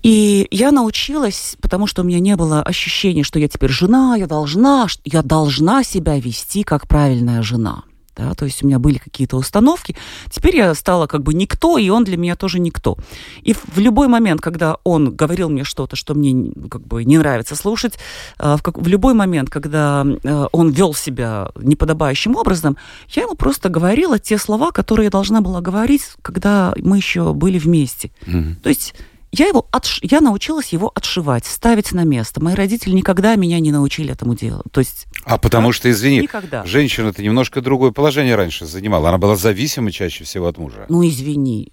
И 0.03 0.47
я 0.51 0.71
научилась, 0.71 1.57
потому 1.63 1.87
что 1.87 2.03
у 2.03 2.05
меня 2.05 2.21
не 2.21 2.37
было 2.37 2.63
ощущения, 2.63 3.23
что 3.23 3.39
я 3.39 3.49
теперь 3.49 3.71
жена, 3.71 4.17
я 4.17 4.27
должна, 4.27 4.87
я 5.05 5.23
должна 5.23 5.83
себя 5.83 6.19
вести 6.19 6.63
как 6.63 6.87
правильная 6.87 7.43
жена. 7.43 7.85
Да, 8.17 8.35
то 8.35 8.45
есть 8.45 8.63
у 8.63 8.67
меня 8.67 8.79
были 8.79 8.99
какие-то 8.99 9.37
установки. 9.37 9.97
Теперь 10.31 10.57
я 10.57 10.75
стала 10.75 11.07
как 11.07 11.23
бы 11.23 11.35
никто, 11.35 11.79
и 11.79 11.89
он 11.89 12.05
для 12.05 12.17
меня 12.17 12.37
тоже 12.37 12.61
никто. 12.61 12.97
И 13.43 13.53
в 13.55 13.79
любой 13.79 14.07
момент, 14.09 14.41
когда 14.41 14.77
он 14.85 15.15
говорил 15.15 15.49
мне 15.49 15.65
что-то, 15.65 15.97
что 15.97 16.15
мне 16.15 16.53
как 16.71 16.87
бы 16.87 17.05
не 17.05 17.19
нравится 17.19 17.57
слушать, 17.57 17.99
э, 18.39 18.57
в, 18.57 18.63
как- 18.63 18.79
в 18.79 18.87
любой 18.87 19.15
момент, 19.15 19.51
когда 19.51 20.07
э, 20.23 20.47
он 20.53 20.71
вел 20.71 20.95
себя 20.95 21.51
неподобающим 21.57 22.37
образом, 22.37 22.77
я 23.09 23.23
ему 23.23 23.35
просто 23.35 23.69
говорила 23.69 24.19
те 24.19 24.39
слова, 24.39 24.71
которые 24.71 25.07
я 25.07 25.11
должна 25.11 25.41
была 25.41 25.61
говорить, 25.61 26.03
когда 26.23 26.73
мы 26.77 26.97
еще 26.99 27.33
были 27.35 27.59
вместе. 27.59 28.11
Мгм. 28.27 28.57
То 28.63 28.69
есть 28.69 28.95
я 29.37 29.47
его 29.47 29.67
отш- 29.73 29.99
я 30.03 30.21
научилась 30.21 30.69
его 30.73 30.91
отшивать, 30.95 31.45
ставить 31.47 31.93
на 31.93 32.05
место. 32.05 32.43
Мои 32.43 32.55
родители 32.55 32.93
никогда 32.93 33.35
меня 33.37 33.59
не 33.61 33.73
научили 33.73 34.13
этому 34.13 34.35
делу. 34.35 34.63
То 34.73 34.81
есть 34.81 35.07
А 35.25 35.39
потому 35.39 35.73
что, 35.73 35.91
извини, 35.91 36.21
никогда. 36.21 36.65
женщина-то 36.65 37.23
немножко 37.23 37.61
другое 37.61 37.91
положение 37.91 38.35
раньше 38.35 38.67
занимала. 38.67 39.09
Она 39.09 39.19
была 39.19 39.37
зависима 39.37 39.91
чаще 39.93 40.25
всего 40.25 40.47
от 40.47 40.59
мужа. 40.59 40.87
Ну, 40.89 41.07
извини, 41.07 41.71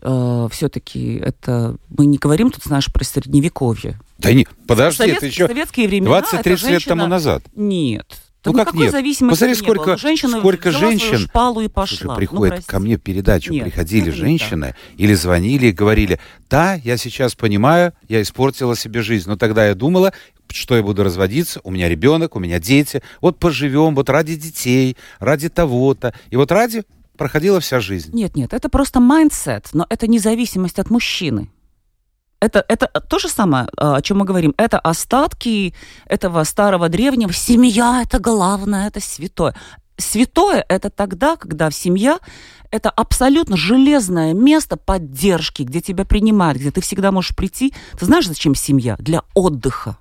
все-таки 0.52 1.16
это 1.16 1.76
мы 1.90 2.06
не 2.06 2.18
говорим 2.18 2.52
тут, 2.52 2.64
знаешь, 2.64 2.92
про 2.92 3.04
средневековье. 3.04 4.00
Да 4.18 4.32
не, 4.34 4.48
подожди, 4.68 4.98
Совет- 4.98 5.18
это 5.18 5.26
еще 5.26 5.48
советские 5.48 5.88
времена. 5.88 6.20
20-30 6.20 6.40
это 6.40 6.50
лет 6.50 6.60
женщина- 6.60 6.96
тому 6.96 7.08
назад. 7.08 7.44
Нет. 7.56 8.22
Ну, 8.44 8.54
как 8.54 8.74
нет? 8.74 8.92
зависимости 8.92 9.40
Посмотри, 9.40 9.56
не 9.56 9.62
сколько- 9.64 9.86
было. 9.86 9.98
Женщина 9.98 10.40
сколько 10.40 10.72
женщин- 10.72 11.18
шпалу 11.20 11.62
и 11.62 11.66
Слушай, 11.66 11.74
пошла. 11.74 12.14
Ну, 12.14 12.18
приходят 12.18 12.56
прости. 12.56 12.70
ко 12.72 12.80
мне 12.80 12.98
в 12.98 13.02
передачу, 13.02 13.54
Нет, 13.54 13.66
приходили 13.66 14.08
это 14.10 14.12
не 14.12 14.18
женщины 14.18 14.76
или 14.98 15.14
звонили 15.14 15.68
и 15.68 15.72
говорили, 15.72 16.20
да, 16.50 16.74
я 16.76 16.98
сейчас 16.98 17.36
понимаю, 17.36 17.94
я 18.10 18.22
испортила 18.22 18.76
себе 18.76 19.02
жизнь, 19.04 19.30
но 19.30 19.36
тогда 19.36 19.68
я 19.68 19.76
думала, 19.76 20.12
что 20.50 20.76
я 20.76 20.82
буду 20.84 21.04
разводиться, 21.04 21.62
у 21.64 21.72
меня 21.72 21.88
ребенок, 21.88 22.36
у 22.36 22.40
меня 22.40 22.60
дети, 22.60 23.04
вот 23.22 23.38
поживем, 23.38 23.94
вот 23.96 24.10
ради 24.10 24.36
детей, 24.36 24.98
ради 25.20 25.50
того-то, 25.50 26.14
и 26.30 26.36
вот 26.36 26.52
ради 26.52 26.84
проходила 27.18 27.60
вся 27.60 27.80
жизнь. 27.80 28.10
Нет, 28.14 28.36
нет, 28.36 28.54
это 28.54 28.68
просто 28.70 29.00
mindset, 29.00 29.70
но 29.74 29.86
это 29.90 30.08
независимость 30.08 30.80
от 30.80 30.90
мужчины. 30.90 31.50
Это, 32.42 32.66
это 32.68 32.88
то 32.88 33.20
же 33.20 33.30
самое, 33.30 33.68
а, 33.78 33.98
о 33.98 34.02
чем 34.02 34.18
мы 34.18 34.26
говорим. 34.26 34.56
Это 34.58 34.80
остатки 34.80 35.76
этого 36.08 36.44
старого 36.44 36.90
древнего. 36.90 37.32
Семья– 37.32 38.02
это 38.04 38.20
главное, 38.20 38.88
это 38.88 39.00
святое. 39.00 39.56
Святое– 39.98 40.66
это 40.70 40.90
тогда, 40.90 41.36
когда 41.36 41.70
семья– 41.70 42.20
это 42.72 42.90
абсолютно 42.90 43.56
железное 43.58 44.34
место 44.34 44.76
поддержки, 44.76 45.62
где 45.62 45.82
тебя 45.82 46.04
принимают, 46.04 46.58
где 46.58 46.72
ты 46.72 46.82
всегда 46.82 47.12
можешь 47.12 47.36
прийти. 47.36 47.76
Ты 48.00 48.06
знаешь, 48.06 48.28
зачем 48.28 48.56
семья? 48.56 48.96
Для 48.98 49.22
отдыха. 49.36 49.98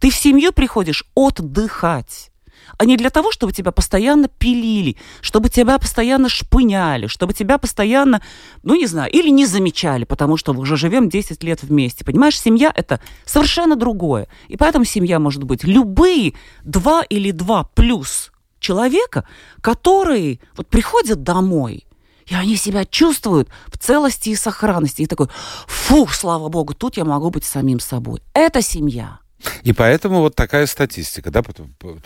Ты 0.00 0.10
в 0.10 0.16
семью 0.16 0.52
приходишь 0.52 1.04
отдыхать 1.14 2.29
а 2.78 2.84
не 2.84 2.96
для 2.96 3.10
того, 3.10 3.32
чтобы 3.32 3.52
тебя 3.52 3.72
постоянно 3.72 4.28
пилили, 4.28 4.96
чтобы 5.20 5.48
тебя 5.48 5.78
постоянно 5.78 6.28
шпыняли, 6.28 7.06
чтобы 7.06 7.34
тебя 7.34 7.58
постоянно, 7.58 8.22
ну 8.62 8.74
не 8.74 8.86
знаю, 8.86 9.10
или 9.12 9.28
не 9.28 9.46
замечали, 9.46 10.04
потому 10.04 10.36
что 10.36 10.52
мы 10.52 10.60
уже 10.60 10.76
живем 10.76 11.08
10 11.08 11.42
лет 11.42 11.62
вместе. 11.62 12.04
Понимаешь, 12.04 12.38
семья 12.40 12.72
это 12.74 13.00
совершенно 13.24 13.76
другое. 13.76 14.28
И 14.48 14.56
поэтому 14.56 14.84
семья 14.84 15.18
может 15.18 15.44
быть 15.44 15.64
любые 15.64 16.34
два 16.64 17.02
или 17.02 17.30
два 17.30 17.64
плюс 17.64 18.32
человека, 18.58 19.24
которые 19.60 20.40
вот 20.56 20.68
приходят 20.68 21.22
домой, 21.22 21.86
и 22.26 22.34
они 22.34 22.56
себя 22.56 22.84
чувствуют 22.84 23.48
в 23.66 23.78
целости 23.78 24.30
и 24.30 24.36
сохранности. 24.36 25.02
И 25.02 25.06
такой, 25.06 25.28
фу, 25.66 26.06
слава 26.06 26.48
богу, 26.48 26.74
тут 26.74 26.96
я 26.96 27.04
могу 27.04 27.30
быть 27.30 27.44
самим 27.44 27.80
собой. 27.80 28.22
Это 28.34 28.62
семья. 28.62 29.19
И 29.62 29.72
поэтому 29.72 30.20
вот 30.20 30.34
такая 30.34 30.66
статистика, 30.66 31.30
да? 31.30 31.42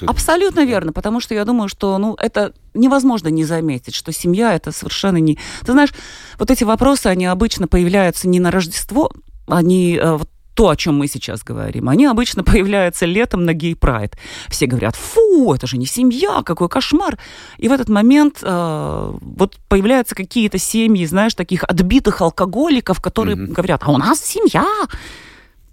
Абсолютно 0.06 0.64
верно, 0.64 0.92
потому 0.92 1.20
что 1.20 1.34
я 1.34 1.44
думаю, 1.44 1.68
что 1.68 1.98
ну, 1.98 2.14
это 2.14 2.52
невозможно 2.74 3.28
не 3.28 3.44
заметить, 3.44 3.94
что 3.94 4.12
семья 4.12 4.54
это 4.54 4.72
совершенно 4.72 5.18
не... 5.18 5.38
Ты 5.64 5.72
знаешь, 5.72 5.90
вот 6.38 6.50
эти 6.50 6.64
вопросы, 6.64 7.06
они 7.08 7.26
обычно 7.26 7.68
появляются 7.68 8.28
не 8.28 8.40
на 8.40 8.50
Рождество, 8.50 9.10
они 9.46 9.96
э, 9.96 10.16
вот 10.16 10.28
то, 10.54 10.68
о 10.68 10.76
чем 10.76 10.96
мы 10.96 11.08
сейчас 11.08 11.42
говорим, 11.42 11.88
они 11.88 12.06
обычно 12.06 12.44
появляются 12.44 13.06
летом 13.06 13.44
на 13.44 13.52
гей-прайд. 13.52 14.16
Все 14.48 14.66
говорят, 14.66 14.94
фу, 14.96 15.52
это 15.52 15.66
же 15.66 15.76
не 15.76 15.86
семья, 15.86 16.42
какой 16.44 16.68
кошмар. 16.68 17.18
И 17.58 17.68
в 17.68 17.72
этот 17.72 17.88
момент 17.88 18.38
э, 18.42 19.12
вот 19.20 19.56
появляются 19.68 20.14
какие-то 20.14 20.58
семьи, 20.58 21.04
знаешь, 21.06 21.34
таких 21.34 21.64
отбитых 21.64 22.20
алкоголиков, 22.20 23.00
которые 23.00 23.36
Мгм. 23.36 23.52
говорят, 23.52 23.82
а 23.84 23.90
у 23.90 23.98
нас 23.98 24.20
семья, 24.20 24.64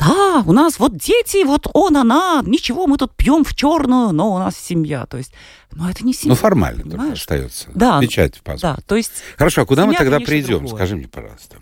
да, 0.01 0.43
у 0.45 0.51
нас 0.51 0.79
вот 0.79 0.97
дети, 0.97 1.43
вот 1.43 1.67
он, 1.73 1.95
она, 1.95 2.41
ничего, 2.45 2.87
мы 2.87 2.97
тут 2.97 3.15
пьем 3.15 3.43
в 3.43 3.55
черную, 3.55 4.11
но 4.11 4.33
у 4.33 4.39
нас 4.39 4.57
семья. 4.57 5.05
То 5.05 5.17
есть, 5.17 5.31
ну 5.73 5.87
это 5.87 6.03
не 6.03 6.13
семья. 6.13 6.29
Ну, 6.29 6.35
формально 6.35 6.83
только 6.83 6.97
понимаешь? 6.97 7.19
остается. 7.19 7.69
Да. 7.75 7.99
Печать 8.01 8.37
в 8.37 8.41
паспорте. 8.41 8.81
Да, 8.81 8.87
то 8.87 8.95
есть 8.95 9.11
Хорошо, 9.37 9.61
а 9.61 9.65
куда 9.65 9.85
мы 9.85 9.93
Семья, 9.93 9.99
тогда 9.99 10.15
конечно, 10.17 10.31
придем? 10.31 10.59
другое. 10.59 10.75
Скажи 10.75 10.95
мне, 10.95 11.07
пожалуйста. 11.07 11.57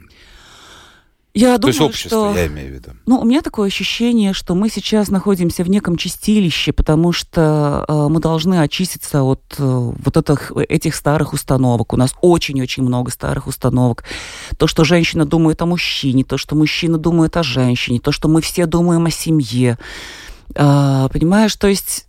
Я 1.39 1.57
То 1.57 1.67
есть 1.67 1.79
думаю, 1.79 1.89
общество, 1.89 2.31
что... 2.31 2.37
я 2.37 2.47
имею 2.47 2.69
в 2.69 2.73
виду. 2.73 2.89
Ну, 3.05 3.19
у 3.19 3.25
меня 3.25 3.41
такое 3.41 3.67
ощущение, 3.67 4.33
что 4.33 4.55
мы 4.55 4.69
сейчас 4.69 5.09
находимся 5.09 5.63
в 5.63 5.69
неком 5.69 5.95
чистилище, 5.95 6.73
потому 6.73 7.11
что 7.11 7.85
э, 7.87 8.07
мы 8.09 8.19
должны 8.19 8.61
очиститься 8.61 9.23
от 9.23 9.41
э, 9.57 9.63
вот 9.63 10.17
этих, 10.17 10.51
этих 10.55 10.95
старых 10.95 11.33
установок. 11.33 11.93
У 11.93 11.97
нас 11.97 12.13
очень-очень 12.21 12.83
много 12.83 13.11
старых 13.11 13.47
установок. 13.47 14.03
То, 14.57 14.67
что 14.67 14.83
женщина 14.83 15.25
думает 15.25 15.61
о 15.61 15.65
мужчине, 15.65 16.23
то, 16.23 16.37
что 16.37 16.55
мужчина 16.55 16.97
думает 16.97 17.37
о 17.37 17.43
женщине, 17.43 17.99
то, 17.99 18.11
что 18.11 18.27
мы 18.27 18.41
все 18.41 18.65
думаем 18.65 19.05
о 19.05 19.11
семье. 19.11 19.77
Э, 20.55 21.07
понимаешь, 21.11 21.55
то 21.55 21.67
есть 21.67 22.05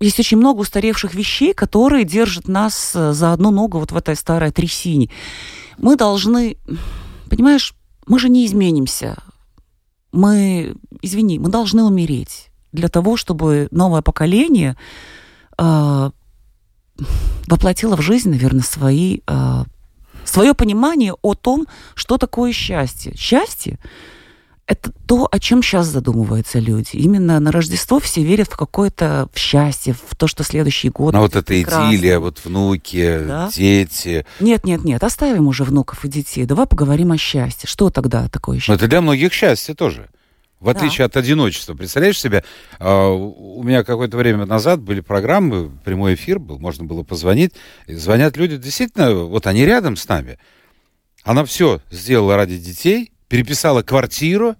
есть 0.00 0.18
очень 0.18 0.36
много 0.36 0.60
устаревших 0.60 1.14
вещей, 1.14 1.54
которые 1.54 2.04
держат 2.04 2.48
нас 2.48 2.92
э, 2.94 3.12
за 3.12 3.32
одну 3.32 3.50
ногу 3.50 3.78
вот 3.78 3.92
в 3.92 3.96
этой 3.96 4.16
старой 4.16 4.50
трясине. 4.50 5.08
Мы 5.78 5.96
должны, 5.96 6.56
понимаешь, 7.30 7.74
мы 8.06 8.18
же 8.18 8.28
не 8.28 8.46
изменимся. 8.46 9.16
Мы, 10.12 10.74
извини, 11.00 11.38
мы 11.38 11.48
должны 11.48 11.82
умереть 11.82 12.50
для 12.72 12.88
того, 12.88 13.16
чтобы 13.16 13.68
новое 13.70 14.02
поколение 14.02 14.76
э, 15.58 16.10
воплотило 17.46 17.96
в 17.96 18.02
жизнь, 18.02 18.30
наверное, 18.30 18.62
свои, 18.62 19.20
э, 19.26 19.64
свое 20.24 20.54
понимание 20.54 21.14
о 21.22 21.34
том, 21.34 21.66
что 21.94 22.18
такое 22.18 22.52
счастье. 22.52 23.14
Счастье 23.16 23.78
это 24.66 24.92
то, 25.06 25.28
о 25.30 25.38
чем 25.38 25.62
сейчас 25.62 25.86
задумываются 25.88 26.58
люди. 26.58 26.90
Именно 26.94 27.40
на 27.40 27.50
Рождество 27.52 27.98
все 28.00 28.22
верят 28.22 28.48
в 28.48 28.56
какое-то 28.56 29.28
в 29.32 29.38
счастье, 29.38 29.92
в 29.94 30.14
то, 30.16 30.26
что 30.26 30.44
следующий 30.44 30.88
год. 30.88 31.12
Ну, 31.14 31.20
вот 31.20 31.34
эта 31.36 31.44
прекрасный. 31.44 31.96
идиллия, 31.96 32.18
вот 32.18 32.40
внуки, 32.44 33.18
Да. 33.26 33.50
дети. 33.52 34.24
Нет, 34.40 34.64
нет, 34.64 34.84
нет, 34.84 35.02
оставим 35.04 35.48
уже 35.48 35.64
внуков 35.64 36.04
и 36.04 36.08
детей. 36.08 36.44
Давай 36.44 36.66
поговорим 36.66 37.12
о 37.12 37.18
счастье. 37.18 37.68
Что 37.68 37.90
тогда 37.90 38.28
такое 38.28 38.56
Но 38.56 38.60
счастье? 38.60 38.74
это 38.76 38.88
для 38.88 39.00
многих 39.00 39.32
счастье 39.32 39.74
тоже. 39.74 40.08
В 40.60 40.66
Да. 40.66 40.70
отличие 40.70 41.06
от 41.06 41.16
одиночества. 41.16 41.74
Представляешь 41.74 42.20
себе, 42.20 42.44
а, 42.78 43.08
у 43.10 43.62
меня 43.64 43.82
какое-то 43.82 44.16
время 44.16 44.46
назад 44.46 44.80
были 44.80 45.00
программы, 45.00 45.70
прямой 45.84 46.14
эфир 46.14 46.38
был, 46.38 46.60
можно 46.60 46.84
было 46.84 47.02
позвонить. 47.02 47.52
Звонят 47.88 48.36
люди, 48.36 48.56
действительно, 48.56 49.12
вот 49.24 49.48
они 49.48 49.64
рядом 49.66 49.96
с 49.96 50.06
нами. 50.06 50.38
Она 51.24 51.44
все 51.44 51.80
сделала 51.90 52.36
ради 52.36 52.58
детей, 52.58 53.11
переписала 53.32 53.82
квартиру. 53.82 54.56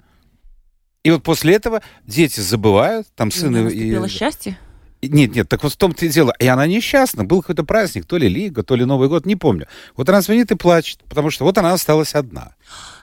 И 1.04 1.10
вот 1.10 1.22
после 1.22 1.54
этого 1.54 1.82
дети 2.06 2.40
забывают, 2.40 3.06
там 3.14 3.28
И 3.28 3.32
у 3.32 3.34
сын 3.34 3.52
меня 3.52 4.06
и- 4.06 4.08
счастье? 4.08 4.58
Нет, 5.02 5.34
нет, 5.34 5.48
так 5.48 5.62
вот 5.62 5.72
в 5.72 5.76
том-то 5.76 6.06
и 6.06 6.08
дело. 6.08 6.32
И 6.38 6.46
она 6.46 6.66
несчастна. 6.66 7.24
Был 7.24 7.42
какой-то 7.42 7.64
праздник, 7.64 8.06
то 8.06 8.16
ли 8.16 8.28
Лига, 8.28 8.62
то 8.62 8.74
ли 8.76 8.84
Новый 8.86 9.08
год, 9.10 9.26
не 9.26 9.36
помню. 9.36 9.66
Вот 9.96 10.08
она 10.08 10.22
звонит 10.22 10.52
и 10.52 10.54
плачет, 10.54 11.00
потому 11.08 11.28
что 11.30 11.44
вот 11.44 11.58
она 11.58 11.72
осталась 11.74 12.14
одна. 12.14 12.54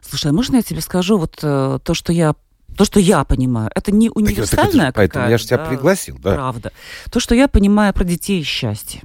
Слушай, 0.02 0.32
а 0.32 0.34
можно 0.34 0.56
я 0.56 0.62
тебе 0.64 0.82
скажу 0.82 1.18
вот 1.20 1.38
э, 1.44 1.80
то, 1.84 1.94
что 1.94 2.12
я 2.14 2.34
то, 2.76 2.86
что 2.86 3.00
я 3.00 3.24
понимаю, 3.26 3.70
это 3.76 3.92
не 3.92 4.08
Так 4.08 4.16
вот, 4.16 4.24
так 4.24 4.32
это- 4.32 4.42
универсальная 4.42 4.92
поэтому 4.94 5.30
я 5.30 5.38
же 5.38 5.46
тебя 5.46 5.58
да, 5.58 5.66
пригласил, 5.66 6.18
да. 6.18 6.34
Правда. 6.36 6.72
То, 7.12 7.20
что 7.20 7.36
я 7.36 7.48
понимаю 7.48 7.94
про 7.94 8.06
детей 8.06 8.40
и 8.40 8.44
счастье. 8.44 9.02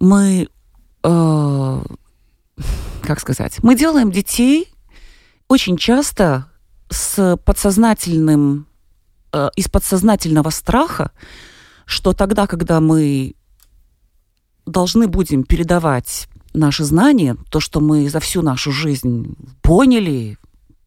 Мы, 0.00 0.48
э, 1.02 1.80
как 3.02 3.20
сказать, 3.20 3.62
мы 3.62 3.74
делаем 3.76 4.10
детей 4.12 4.68
очень 5.54 5.76
часто 5.76 6.48
с 6.90 7.36
подсознательным, 7.44 8.66
э, 9.32 9.50
из 9.54 9.68
подсознательного 9.68 10.50
страха, 10.50 11.12
что 11.86 12.12
тогда, 12.12 12.48
когда 12.48 12.80
мы 12.80 13.34
должны 14.66 15.06
будем 15.06 15.44
передавать 15.44 16.26
наши 16.54 16.82
знания, 16.82 17.36
то, 17.50 17.60
что 17.60 17.80
мы 17.80 18.10
за 18.10 18.18
всю 18.18 18.42
нашу 18.42 18.72
жизнь 18.72 19.36
поняли, 19.62 20.38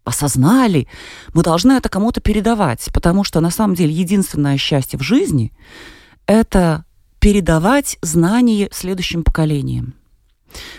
осознали, 0.03 0.89
мы 1.33 1.43
должны 1.43 1.71
это 1.71 1.87
кому-то 1.87 2.19
передавать, 2.19 2.89
потому 2.93 3.23
что 3.23 3.39
на 3.39 3.51
самом 3.51 3.75
деле 3.75 3.93
единственное 3.93 4.57
счастье 4.57 4.99
в 4.99 5.01
жизни– 5.01 5.53
это 6.25 6.83
передавать 7.19 7.97
знания 8.01 8.67
следующим 8.73 9.23
поколениям. 9.23 9.93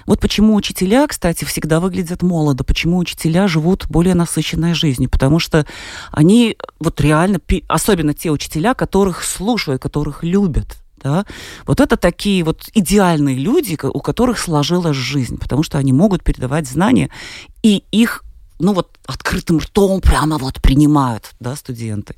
Вот 0.07 0.21
почему 0.21 0.55
учителя, 0.55 1.07
кстати, 1.07 1.45
всегда 1.45 1.81
выглядят 1.81 2.23
молодо, 2.23 2.65
почему 2.65 2.99
учителя 2.99 3.49
живут 3.49 3.87
более 3.89 4.15
насыщенной 4.15 4.75
жизнью, 4.75 5.11
потому 5.11 5.39
что 5.39 5.67
они 6.11 6.57
вот 6.81 7.01
реально, 7.01 7.41
особенно 7.69 8.15
те 8.15 8.31
учителя, 8.31 8.75
которых 8.75 9.25
слушают, 9.25 9.83
которых 9.83 10.25
любят, 10.25 10.79
да, 11.03 11.25
вот 11.67 11.81
это 11.81 11.97
такие 11.97 12.43
вот 12.45 12.69
идеальные 12.75 13.37
люди, 13.37 13.79
у 13.83 14.01
которых 14.01 14.39
сложилась 14.39 14.97
жизнь, 14.97 15.39
потому 15.39 15.63
что 15.63 15.79
они 15.79 15.93
могут 15.93 16.25
передавать 16.25 16.69
знания, 16.69 17.11
и 17.63 17.85
их, 17.93 18.25
ну 18.59 18.73
вот, 18.73 18.99
открытым 19.07 19.59
ртом 19.59 20.01
прямо 20.01 20.39
вот 20.39 20.61
принимают, 20.61 21.31
да, 21.41 21.55
студенты. 21.57 22.15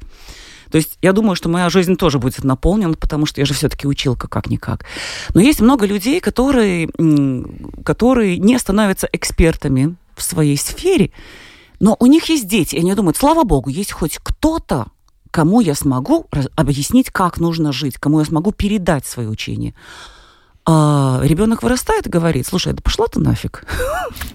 То 0.70 0.76
есть 0.78 0.98
я 1.02 1.12
думаю, 1.12 1.34
что 1.36 1.48
моя 1.48 1.68
жизнь 1.68 1.96
тоже 1.96 2.18
будет 2.18 2.44
наполнена, 2.44 2.94
потому 2.94 3.26
что 3.26 3.40
я 3.40 3.44
же 3.44 3.54
все-таки 3.54 3.86
училка 3.86 4.28
как-никак. 4.28 4.84
Но 5.34 5.40
есть 5.40 5.60
много 5.60 5.86
людей, 5.86 6.20
которые, 6.20 6.88
которые 7.84 8.38
не 8.38 8.58
становятся 8.58 9.08
экспертами 9.12 9.96
в 10.16 10.22
своей 10.22 10.56
сфере, 10.56 11.10
но 11.80 11.96
у 11.98 12.06
них 12.06 12.28
есть 12.28 12.46
дети, 12.46 12.76
и 12.76 12.80
они 12.80 12.94
думают, 12.94 13.16
слава 13.16 13.42
богу, 13.44 13.70
есть 13.70 13.92
хоть 13.92 14.18
кто-то, 14.22 14.86
кому 15.30 15.60
я 15.60 15.74
смогу 15.74 16.26
объяснить, 16.56 17.10
как 17.10 17.38
нужно 17.38 17.72
жить, 17.72 17.96
кому 17.98 18.20
я 18.20 18.24
смогу 18.24 18.52
передать 18.52 19.06
свое 19.06 19.28
учение. 19.28 19.74
А 20.66 21.20
ребенок 21.24 21.62
вырастает 21.62 22.06
и 22.06 22.10
говорит, 22.10 22.46
слушай, 22.46 22.72
да 22.72 22.82
пошла 22.82 23.06
ты 23.06 23.18
нафиг. 23.18 23.64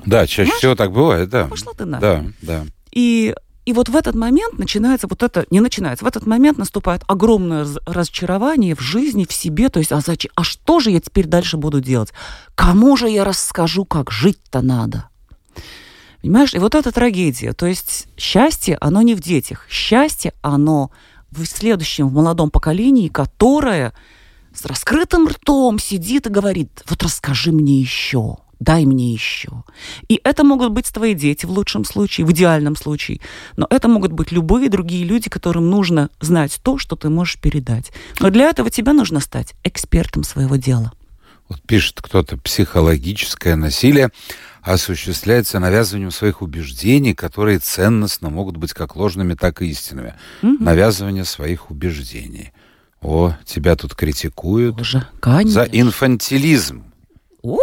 Да, 0.06 0.26
чаще 0.26 0.52
всего 0.54 0.76
так 0.76 0.92
бывает, 0.92 1.30
да. 1.30 1.46
Пошла 1.46 1.74
ты 1.74 1.86
нафиг. 1.86 2.02
Да, 2.02 2.26
да. 2.42 2.66
И, 2.92 3.36
и 3.66 3.74
вот 3.74 3.90
в 3.90 3.96
этот 3.96 4.16
момент 4.16 4.60
начинается 4.60 5.08
вот 5.08 5.24
это, 5.24 5.46
не 5.50 5.60
начинается, 5.60 6.06
в 6.06 6.08
этот 6.08 6.28
момент 6.28 6.58
наступает 6.58 7.04
огромное 7.08 7.62
раз- 7.62 7.80
разочарование 7.86 8.76
в 8.76 8.80
жизни, 8.80 9.26
в 9.28 9.34
себе, 9.34 9.70
то 9.70 9.80
есть, 9.80 9.92
а, 9.92 10.02
зачем, 10.02 10.32
а 10.36 10.44
что 10.44 10.80
же 10.80 10.92
я 10.92 11.00
теперь 11.00 11.26
дальше 11.26 11.58
буду 11.58 11.82
делать? 11.82 12.14
Кому 12.54 12.96
же 12.96 13.10
я 13.10 13.24
расскажу, 13.24 13.84
как 13.86 14.12
жить-то 14.12 14.62
надо? 14.62 15.10
Понимаешь, 16.22 16.54
и 16.54 16.60
вот 16.60 16.76
эта 16.76 16.92
трагедия, 16.92 17.54
то 17.54 17.66
есть 17.66 18.08
счастье, 18.18 18.78
оно 18.82 19.02
не 19.02 19.16
в 19.16 19.22
детях, 19.22 19.66
счастье, 19.70 20.34
оно 20.42 20.92
в 21.32 21.44
следующем, 21.46 22.08
в 22.08 22.14
молодом 22.14 22.52
поколении, 22.52 23.10
которое 23.10 23.94
с 24.54 24.66
раскрытым 24.66 25.28
ртом 25.28 25.80
сидит 25.80 26.28
и 26.28 26.30
говорит, 26.30 26.84
вот 26.88 27.04
расскажи 27.04 27.52
мне 27.52 27.80
еще, 27.80 28.38
дай 28.60 28.86
мне 28.86 29.14
еще. 29.14 29.64
И 30.08 30.20
это 30.24 30.44
могут 30.44 30.72
быть 30.72 30.92
твои 30.92 31.14
дети 31.14 31.46
в 31.46 31.52
лучшем 31.52 31.86
случае, 31.86 32.26
в 32.26 32.32
идеальном 32.32 32.76
случае. 32.76 33.22
Но 33.58 33.68
это 33.70 33.88
могут 33.88 34.12
быть 34.12 34.32
любые 34.32 34.70
другие 34.70 35.04
люди, 35.04 35.30
которым 35.30 35.70
нужно 35.70 36.10
знать 36.20 36.60
то, 36.64 36.78
что 36.78 36.96
ты 36.96 37.10
можешь 37.10 37.40
передать. 37.40 37.92
Но 38.20 38.30
для 38.30 38.50
этого 38.50 38.70
тебе 38.70 38.94
нужно 38.94 39.20
стать 39.20 39.56
экспертом 39.64 40.24
своего 40.24 40.56
дела. 40.56 40.92
Вот 41.48 41.62
пишет 41.62 42.02
кто-то, 42.02 42.38
психологическое 42.38 43.56
насилие 43.56 44.10
осуществляется 44.62 45.60
навязыванием 45.60 46.10
своих 46.10 46.42
убеждений, 46.42 47.14
которые 47.14 47.60
ценностно 47.60 48.32
могут 48.32 48.58
быть 48.58 48.74
как 48.74 48.96
ложными, 48.96 49.36
так 49.36 49.62
и 49.62 49.68
истинными. 49.68 50.16
Мгм. 50.42 50.64
Навязывание 50.64 51.24
своих 51.24 51.70
убеждений. 51.70 52.52
О, 53.00 53.36
тебя 53.46 53.76
тут 53.76 53.94
критикуют 53.94 54.78
Боже, 54.78 55.08
конечно. 55.20 55.52
за 55.52 55.64
инфантилизм. 55.72 56.84
О! 57.44 57.60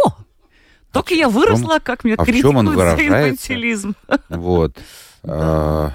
Только 0.93 1.15
я 1.15 1.27
выросла, 1.27 1.79
как 1.83 2.03
меня 2.03 2.15
а 2.19 2.25
чем 2.25 2.35
критикуют 2.35 2.97
за 2.97 3.07
инфантилизм. 3.07 3.95
Вот. 4.29 4.77
А, 5.23 5.91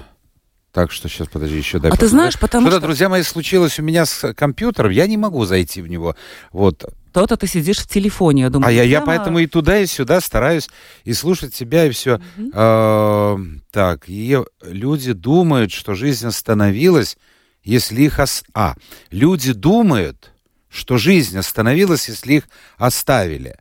так 0.73 0.91
что 0.91 1.07
сейчас, 1.07 1.29
подожди, 1.29 1.57
еще 1.57 1.79
дай 1.79 1.91
А 1.91 1.95
ты 1.95 2.07
знаешь, 2.07 2.37
потому 2.37 2.67
Что-то, 2.67 2.79
что 2.81 2.87
друзья 2.87 3.07
мои, 3.07 3.23
случилось 3.23 3.79
у 3.79 3.81
меня 3.81 4.05
с 4.05 4.33
компьютером, 4.33 4.91
я 4.91 5.07
не 5.07 5.15
могу 5.15 5.45
зайти 5.45 5.81
в 5.81 5.87
него. 5.87 6.17
Вот. 6.51 6.83
то-то 7.13 7.37
ты 7.37 7.47
сидишь 7.47 7.79
в 7.79 7.87
телефоне, 7.87 8.43
я 8.43 8.49
думаю. 8.49 8.67
А 8.67 8.71
я, 8.71 8.83
я 8.83 9.01
поэтому 9.01 9.39
и 9.39 9.47
туда, 9.47 9.79
и 9.79 9.85
сюда 9.85 10.19
стараюсь 10.19 10.69
и 11.05 11.13
слушать 11.13 11.55
себя, 11.55 11.85
и 11.85 11.91
все. 11.91 12.19
Мгм. 12.35 13.61
так, 13.71 14.03
и 14.07 14.37
люди 14.63 15.13
думают, 15.13 15.71
что 15.71 15.95
жизнь 15.95 16.27
остановилась, 16.27 17.17
если 17.63 18.01
их... 18.01 18.19
А, 18.53 18.75
люди 19.11 19.53
думают, 19.53 20.31
что 20.69 20.97
жизнь 20.97 21.37
остановилась, 21.37 22.09
если 22.09 22.33
их 22.33 22.49
оставили. 22.77 23.55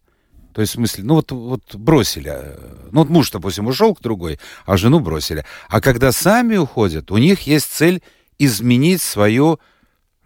То 0.59 0.63
есть, 0.63 0.73
в 0.73 0.75
смысле, 0.75 1.05
ну 1.05 1.15
вот, 1.15 1.31
вот 1.31 1.77
бросили. 1.77 2.33
э, 2.35 2.89
Ну 2.91 3.03
вот 3.03 3.09
муж, 3.11 3.31
допустим, 3.31 3.69
ушел 3.69 3.95
к 3.95 4.01
другой, 4.01 4.41
а 4.67 4.77
жену 4.77 4.99
бросили. 4.99 5.45
А 5.69 5.81
когда 5.81 6.11
сами 6.11 6.57
уходят, 6.57 7.13
у 7.13 7.17
них 7.19 7.43
есть 7.43 7.67
цель 7.71 8.03
изменить 8.41 9.01
свою 9.01 9.61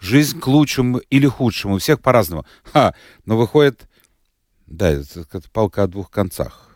жизнь 0.01 0.41
к 0.41 0.47
лучшему 0.47 1.01
или 1.11 1.27
худшему. 1.27 1.75
У 1.75 1.79
всех 1.81 2.01
по-разному. 2.01 2.47
Ха, 2.73 2.95
но 3.27 3.37
выходит, 3.37 3.83
да, 4.67 4.89
это, 4.89 5.21
это 5.21 5.51
палка 5.53 5.83
о 5.83 5.87
двух 5.87 6.11
концах. 6.11 6.71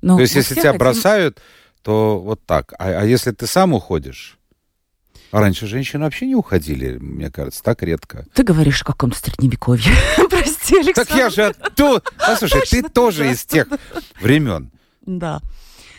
Ну, 0.00 0.14
То 0.14 0.22
есть, 0.22 0.36
если 0.36 0.54
тебя 0.54 0.66
хотим- 0.70 0.78
бросают, 0.78 1.42
то 1.82 2.20
вот 2.20 2.46
так. 2.46 2.74
А, 2.78 3.00
а 3.00 3.04
если 3.06 3.32
ты 3.32 3.48
сам 3.48 3.72
уходишь? 3.72 4.38
А 5.32 5.40
раньше 5.40 5.66
женщины 5.66 6.04
вообще 6.04 6.26
не 6.26 6.34
уходили, 6.34 6.98
мне 6.98 7.30
кажется, 7.30 7.62
так 7.62 7.82
редко. 7.82 8.26
Ты 8.34 8.42
говоришь 8.42 8.82
о 8.82 8.86
каком-то 8.86 9.16
средневековье. 9.18 9.92
Прости, 10.30 10.76
Александр. 10.76 11.06
Так 11.08 11.16
я 11.16 11.30
же 11.30 11.44
оттуда... 11.46 12.02
Послушай, 12.18 12.62
ты 12.68 12.82
тоже 12.82 13.30
из 13.30 13.44
тех 13.44 13.68
времен. 14.20 14.70
Да. 15.06 15.40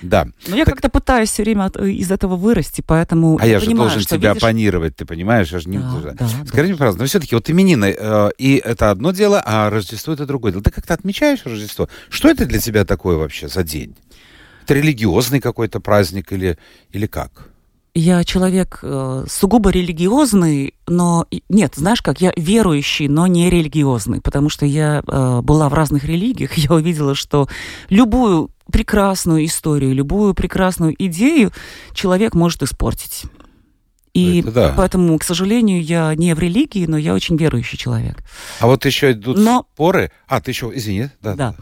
Да. 0.02 0.28
Но 0.48 0.56
я 0.56 0.66
как-то 0.66 0.90
пытаюсь 0.90 1.30
все 1.30 1.44
время 1.44 1.66
от- 1.66 1.78
из 1.78 2.12
этого 2.12 2.36
вырасти, 2.36 2.82
поэтому 2.86 3.38
А 3.40 3.46
я 3.46 3.60
же 3.60 3.68
понимаю, 3.68 3.90
должен 3.92 4.06
тебя 4.06 4.30
видишь, 4.30 4.44
оппонировать, 4.44 4.96
ты 4.96 5.06
понимаешь? 5.06 5.52
Я 5.52 5.60
же 5.60 5.70
не... 5.70 5.78
Да, 5.78 6.14
да, 6.14 6.28
Скажи 6.48 6.70
мне, 6.70 6.74
пожалуйста, 6.76 7.02
но 7.02 7.08
все-таки 7.08 7.36
вот 7.36 7.50
именины, 7.50 7.96
э, 7.98 8.30
и 8.38 8.56
это 8.56 8.90
одно 8.90 9.12
дело, 9.12 9.42
а 9.46 9.70
Рождество 9.70 10.14
это 10.14 10.26
другое 10.26 10.52
дело. 10.54 10.64
Ты 10.64 10.72
как-то 10.72 10.96
отмечаешь 10.96 11.46
Рождество? 11.46 11.88
Что 12.10 12.30
это 12.30 12.46
для 12.48 12.60
тебя 12.60 12.84
такое 12.84 13.16
вообще 13.18 13.48
за 13.48 13.64
день? 13.64 13.96
Это 14.64 14.74
религиозный 14.74 15.40
какой-то 15.40 15.80
праздник 15.80 16.32
или, 16.34 16.58
или 16.92 17.06
как? 17.06 17.51
Я 17.94 18.24
человек 18.24 18.80
э, 18.84 19.26
сугубо 19.30 19.70
религиозный, 19.70 20.76
но 20.88 21.28
нет, 21.50 21.74
знаешь 21.76 22.02
как, 22.02 22.22
я 22.22 22.32
верующий, 22.38 23.10
но 23.10 23.28
не 23.28 23.50
религиозный, 23.50 24.22
потому 24.22 24.48
что 24.50 24.66
я 24.66 25.04
э, 25.06 25.42
была 25.42 25.68
в 25.68 25.74
разных 25.74 26.06
религиях, 26.06 26.54
я 26.58 26.74
увидела, 26.74 27.16
что 27.16 27.50
любую 27.90 28.50
прекрасную 28.72 29.44
историю, 29.44 29.94
любую 29.94 30.34
прекрасную 30.34 30.96
идею 31.06 31.52
человек 31.94 32.34
может 32.34 32.64
испортить. 32.64 33.24
И 34.14 34.40
Это 34.42 34.52
да. 34.52 34.74
поэтому, 34.76 35.18
к 35.20 35.24
сожалению, 35.24 35.82
я 35.82 36.14
не 36.16 36.34
в 36.34 36.40
религии, 36.40 36.86
но 36.86 36.98
я 36.98 37.14
очень 37.14 37.38
верующий 37.38 37.78
человек. 37.78 38.24
А 38.60 38.68
вот 38.68 38.86
еще 38.86 39.12
идут 39.12 39.38
Но- 39.38 39.66
споры. 39.74 40.12
А, 40.28 40.42
ты 40.42 40.52
еще, 40.52 40.72
извини, 40.74 41.10
да. 41.22 41.36
Да. 41.36 41.56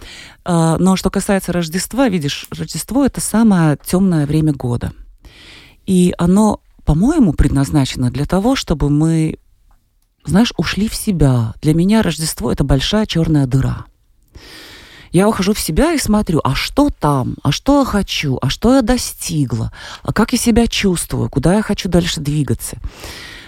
А, 0.45 0.77
Но 0.77 0.95
что 0.95 1.09
касается 1.11 1.53
Рождества, 1.53 2.07
видишь, 2.07 2.47
Рождество 2.51 3.05
это 3.05 3.21
самое 3.21 3.77
темное 3.83 4.25
время 4.25 4.53
года. 4.53 4.93
И 5.89 6.13
оно, 6.19 6.61
по-моему, 6.85 7.33
предназначено 7.33 8.11
для 8.11 8.25
того, 8.25 8.55
чтобы 8.55 8.91
мы, 8.91 9.39
знаешь, 10.23 10.53
ушли 10.55 10.87
в 10.87 10.93
себя. 10.93 11.55
Для 11.63 11.73
меня 11.73 12.03
Рождество 12.03 12.51
это 12.51 12.63
большая 12.63 13.07
черная 13.07 13.47
дыра. 13.47 13.85
Я 15.11 15.27
ухожу 15.27 15.55
в 15.55 15.59
себя 15.59 15.93
и 15.93 15.97
смотрю, 15.97 16.41
а 16.43 16.53
что 16.53 16.91
там, 16.91 17.37
а 17.41 17.51
что 17.51 17.79
я 17.79 17.85
хочу, 17.85 18.37
а 18.39 18.49
что 18.49 18.75
я 18.75 18.83
достигла, 18.83 19.73
а 20.03 20.13
как 20.13 20.31
я 20.31 20.37
себя 20.37 20.67
чувствую, 20.67 21.27
куда 21.27 21.55
я 21.55 21.63
хочу 21.63 21.89
дальше 21.89 22.21
двигаться. 22.21 22.77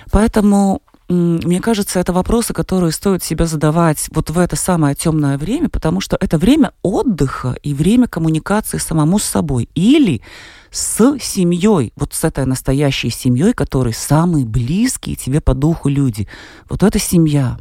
Поэтому 0.10 0.82
мне 1.08 1.62
кажется, 1.62 2.00
это 2.00 2.12
вопросы, 2.12 2.54
которые 2.54 2.92
стоит 2.92 3.24
себе 3.24 3.46
задавать 3.46 4.08
вот 4.10 4.32
в 4.32 4.40
это 4.40 4.56
самое 4.56 4.96
темное 4.96 5.38
время, 5.38 5.70
потому 5.70 6.02
что 6.02 6.18
это 6.20 6.40
время 6.40 6.72
отдыха 6.82 7.56
и 7.62 7.76
время 7.76 8.08
коммуникации 8.08 8.80
самому 8.80 9.20
с 9.20 9.26
собой 9.26 9.70
или 9.76 10.24
с 10.72 11.18
семьей, 11.20 11.92
вот 11.96 12.14
с 12.14 12.24
этой 12.24 12.46
настоящей 12.46 13.10
семьей, 13.10 13.54
которые 13.54 13.94
самые 13.94 14.46
близкие 14.46 15.16
тебе 15.16 15.42
по 15.42 15.54
духу 15.54 15.90
люди. 15.90 16.28
Вот 16.70 16.82
это 16.82 16.98
семья. 16.98 17.60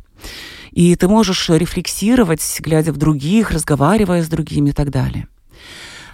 И 0.71 0.95
ты 0.95 1.09
можешь 1.09 1.49
рефлексировать, 1.49 2.61
глядя 2.61 2.93
в 2.93 2.97
других, 2.97 3.51
разговаривая 3.51 4.23
с 4.23 4.29
другими 4.29 4.71
и 4.71 4.73
так 4.73 4.91
далее. 4.91 5.27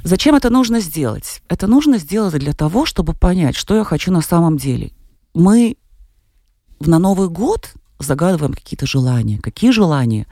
Зачем 0.02 0.34
это 0.34 0.50
нужно 0.50 0.80
сделать? 0.80 1.42
Это 1.48 1.66
нужно 1.66 1.98
сделать 1.98 2.38
для 2.38 2.54
того, 2.54 2.86
чтобы 2.86 3.12
понять, 3.12 3.56
что 3.56 3.76
я 3.76 3.84
хочу 3.84 4.10
на 4.10 4.22
самом 4.22 4.56
деле. 4.56 4.92
Мы 5.34 5.76
на 6.80 6.98
Новый 6.98 7.28
год 7.28 7.72
загадываем 7.98 8.54
какие-то 8.54 8.86
желания. 8.86 9.38
Какие 9.38 9.70
желания? 9.70 10.26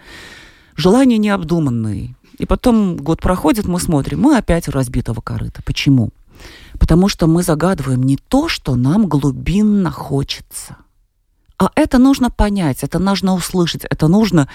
Желания 0.76 1.18
необдуманные. 1.18 2.14
И 2.38 2.46
потом 2.46 2.96
год 2.96 3.20
проходит, 3.20 3.66
мы 3.66 3.80
смотрим, 3.80 4.20
мы 4.20 4.36
опять 4.36 4.68
у 4.68 4.72
разбитого 4.72 5.20
корыта. 5.20 5.62
Почему? 5.64 6.10
Потому 6.78 7.08
что 7.08 7.26
мы 7.26 7.42
загадываем 7.42 8.02
не 8.02 8.16
то, 8.16 8.48
что 8.48 8.74
нам 8.74 9.06
глубинно 9.08 9.90
хочется. 9.90 10.76
А 11.64 11.72
это 11.76 11.98
нужно 11.98 12.30
понять, 12.30 12.82
это 12.82 12.98
нужно 12.98 13.34
услышать, 13.34 13.84
это 13.88 14.06
нужно 14.08 14.48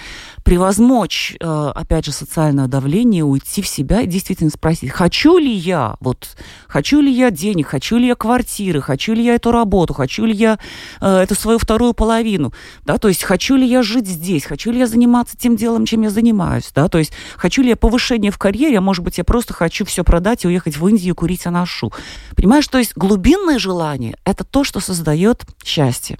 превозмочь, 0.44 1.36
э, 1.40 1.72
опять 1.74 2.04
же, 2.04 2.12
социальное 2.12 2.68
давление, 2.68 3.24
уйти 3.24 3.62
в 3.62 3.66
себя 3.66 4.02
и 4.02 4.06
действительно 4.06 4.50
спросить, 4.50 4.90
хочу 4.90 5.38
ли 5.38 5.52
я, 5.52 5.96
вот, 6.00 6.36
хочу 6.68 7.00
ли 7.00 7.12
я 7.12 7.30
денег, 7.30 7.66
хочу 7.66 7.96
ли 7.96 8.06
я 8.06 8.14
квартиры, 8.14 8.80
хочу 8.80 9.12
ли 9.12 9.24
я 9.24 9.34
эту 9.34 9.50
работу, 9.50 9.92
хочу 9.92 10.24
ли 10.24 10.34
я 10.34 10.58
э, 11.00 11.16
эту 11.18 11.34
свою 11.34 11.58
вторую 11.58 11.94
половину, 11.94 12.52
да, 12.84 12.98
то 12.98 13.08
есть 13.08 13.24
хочу 13.24 13.56
ли 13.56 13.66
я 13.66 13.82
жить 13.82 14.06
здесь, 14.06 14.44
хочу 14.44 14.70
ли 14.70 14.78
я 14.78 14.86
заниматься 14.86 15.36
тем 15.36 15.56
делом, 15.56 15.86
чем 15.86 16.02
я 16.02 16.10
занимаюсь, 16.10 16.70
да, 16.74 16.88
то 16.88 16.98
есть 16.98 17.12
хочу 17.36 17.62
ли 17.62 17.70
я 17.70 17.76
повышение 17.76 18.30
в 18.30 18.38
карьере, 18.38 18.78
а 18.78 18.80
может 18.80 19.02
быть, 19.02 19.18
я 19.18 19.24
просто 19.24 19.52
хочу 19.52 19.84
все 19.84 20.04
продать 20.04 20.44
и 20.44 20.48
уехать 20.48 20.76
в 20.76 20.86
Индию 20.86 21.16
курить 21.16 21.46
анашу. 21.46 21.92
Понимаешь, 22.36 22.68
то 22.68 22.78
есть 22.78 22.92
глубинное 22.94 23.58
желание– 23.58 24.16
это 24.24 24.44
то, 24.44 24.62
что 24.62 24.78
создает 24.78 25.42
счастье. 25.64 26.18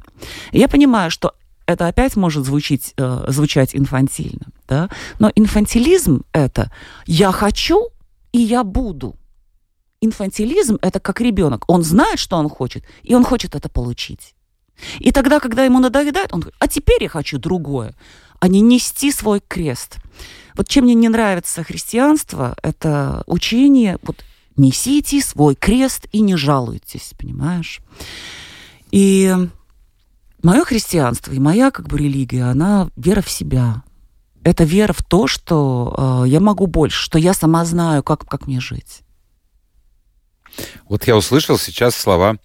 Я 0.52 0.66
понимаю, 0.68 0.79
что 1.10 1.34
это 1.66 1.86
опять 1.86 2.16
может 2.16 2.44
звучить, 2.44 2.94
э, 2.96 3.24
звучать 3.28 3.76
инфантильно, 3.76 4.46
да? 4.68 4.88
но 5.18 5.30
инфантилизм– 5.34 6.22
это 6.32 6.70
«я 7.06 7.32
хочу 7.32 7.88
и 8.32 8.38
я 8.38 8.64
буду». 8.64 9.14
Инфантилизм– 10.00 10.78
это 10.82 10.98
как 10.98 11.20
ребенок. 11.20 11.64
Он 11.68 11.82
знает, 11.82 12.18
что 12.18 12.36
он 12.36 12.48
хочет, 12.48 12.84
и 13.02 13.14
он 13.14 13.24
хочет 13.24 13.54
это 13.54 13.68
получить. 13.68 14.34
И 14.98 15.12
тогда, 15.12 15.40
когда 15.40 15.64
ему 15.64 15.78
надоедает, 15.78 16.32
он 16.32 16.40
говорит, 16.40 16.56
а 16.58 16.68
теперь 16.68 17.02
я 17.02 17.08
хочу 17.08 17.38
другое, 17.38 17.94
а 18.40 18.48
не 18.48 18.60
нести 18.60 19.12
свой 19.12 19.40
крест. 19.46 19.96
Вот 20.56 20.68
чем 20.68 20.84
мне 20.84 20.94
не 20.94 21.08
нравится 21.08 21.62
христианство, 21.62 22.56
это 22.62 23.22
учение, 23.26 23.98
вот 24.02 24.24
несите 24.56 25.20
свой 25.20 25.54
крест 25.54 26.06
и 26.12 26.20
не 26.20 26.36
жалуйтесь, 26.36 27.12
понимаешь? 27.18 27.80
И 28.90 29.36
мое 30.42 30.64
христианство 30.64 31.32
и 31.32 31.38
моя 31.38 31.70
как 31.70 31.88
бы 31.88 31.98
религия, 31.98 32.44
она 32.44 32.88
вера 32.96 33.20
в 33.22 33.30
себя. 33.30 33.82
Это 34.42 34.64
вера 34.64 34.92
в 34.92 35.02
то, 35.02 35.26
что 35.26 36.22
э, 36.24 36.28
я 36.28 36.40
могу 36.40 36.66
больше, 36.66 37.00
что 37.02 37.18
я 37.18 37.34
сама 37.34 37.64
знаю, 37.64 38.02
как, 38.02 38.26
как 38.26 38.46
мне 38.46 38.58
жить. 38.60 39.02
Вот 40.88 41.06
я 41.06 41.16
услышал 41.16 41.58
сейчас 41.58 41.94
слова 41.94 42.36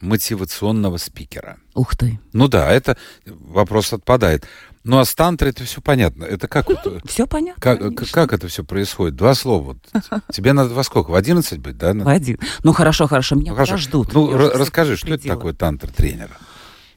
мотивационного 0.00 0.96
спикера. 0.96 1.58
Ух 1.74 1.96
ты. 1.96 2.18
Ну 2.32 2.48
да, 2.48 2.70
это 2.70 2.96
вопрос 3.26 3.92
отпадает. 3.92 4.46
Ну 4.84 4.98
а 4.98 5.04
с 5.04 5.14
тантрой 5.14 5.50
это 5.50 5.64
все 5.64 5.80
понятно. 5.80 6.24
Это 6.24 6.48
как, 6.48 6.68
вот, 6.68 7.02
Все 7.08 7.26
понятно? 7.26 7.60
как, 7.60 7.78
конечно. 7.80 8.06
как 8.12 8.32
это 8.32 8.48
все 8.48 8.62
происходит? 8.64 9.16
Два 9.16 9.34
слова. 9.34 9.76
Тебе 10.32 10.52
надо 10.52 10.72
во 10.74 10.84
сколько? 10.84 11.10
В 11.10 11.14
11 11.14 11.58
быть, 11.58 11.76
да? 11.76 11.92
В 11.92 12.08
один. 12.08 12.38
Ну 12.62 12.72
хорошо, 12.72 13.06
хорошо, 13.08 13.34
меня 13.34 13.50
Ну, 13.50 13.56
хорошо. 13.56 13.72
подождут. 13.72 14.12
Ну, 14.14 14.36
расскажи, 14.36 14.96
что 14.96 15.12
это 15.12 15.26
такое 15.26 15.52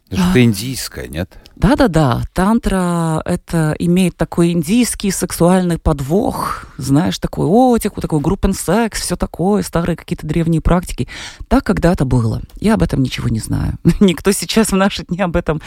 тантр-тренер? 0.09 0.23
Что-то 0.23 0.43
индийское, 0.43 1.07
нет? 1.07 1.37
Да-да-да, 1.55 2.23
тантра 2.33 3.21
это 3.25 3.75
имеет 3.79 4.15
такой 4.15 4.51
индийский 4.51 5.11
сексуальный 5.11 5.77
подвох, 5.77 6.67
знаешь, 6.77 7.19
такой 7.19 7.47
отик, 7.47 7.95
такой 7.99 8.21
группен 8.21 8.53
секс, 8.53 9.01
все 9.01 9.17
такое, 9.17 9.61
старые 9.61 9.97
какие-то 9.97 10.25
древние 10.25 10.61
практики. 10.61 11.09
Так 11.49 11.65
когда-то 11.65 12.05
было. 12.05 12.41
Я 12.61 12.75
об 12.75 12.83
этом 12.83 13.03
ничего 13.03 13.27
не 13.27 13.39
знаю. 13.39 13.77
Никто 13.99 14.31
сейчас 14.31 14.71
в 14.71 14.77
наши 14.77 15.03
дни 15.03 15.19
об 15.19 15.35
этом, 15.35 15.61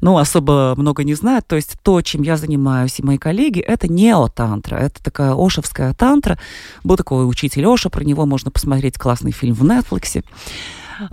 ну, 0.00 0.16
особо 0.16 0.74
много 0.78 1.04
не 1.04 1.12
знает. 1.12 1.46
То 1.46 1.56
есть 1.56 1.76
то, 1.82 2.00
чем 2.00 2.22
я 2.22 2.38
занимаюсь 2.38 2.98
и 2.98 3.02
мои 3.02 3.18
коллеги, 3.18 3.60
это 3.60 3.86
неотантра, 3.86 4.76
это 4.76 5.02
такая 5.02 5.34
ошевская 5.34 5.92
тантра. 5.92 6.38
Был 6.84 6.96
такой 6.96 7.28
учитель 7.28 7.66
Оша, 7.66 7.90
про 7.90 8.02
него 8.02 8.24
можно 8.24 8.50
посмотреть 8.50 8.96
классный 8.96 9.32
фильм 9.32 9.54
в 9.54 9.62
Netflix. 9.62 10.24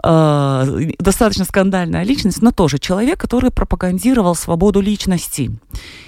Э, 0.03 0.91
достаточно 0.99 1.45
скандальная 1.45 2.03
личность, 2.03 2.41
но 2.41 2.51
тоже 2.51 2.77
человек, 2.77 3.19
который 3.19 3.51
пропагандировал 3.51 4.35
свободу 4.35 4.81
личности. 4.81 5.51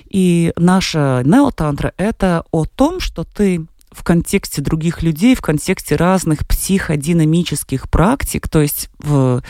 И 0.10 0.54
наша 0.58 1.22
неотантра— 1.26 1.94
это 1.98 2.44
о 2.52 2.66
том, 2.66 3.00
что 3.00 3.24
ты 3.24 3.66
в 3.92 4.04
контексте 4.04 4.62
других 4.62 5.04
людей, 5.04 5.36
в 5.36 5.42
контексте 5.42 5.96
разных 5.96 6.48
психодинамических 6.48 7.90
практик, 7.90 8.50
то 8.50 8.62
есть 8.62 8.90
в 9.00 9.44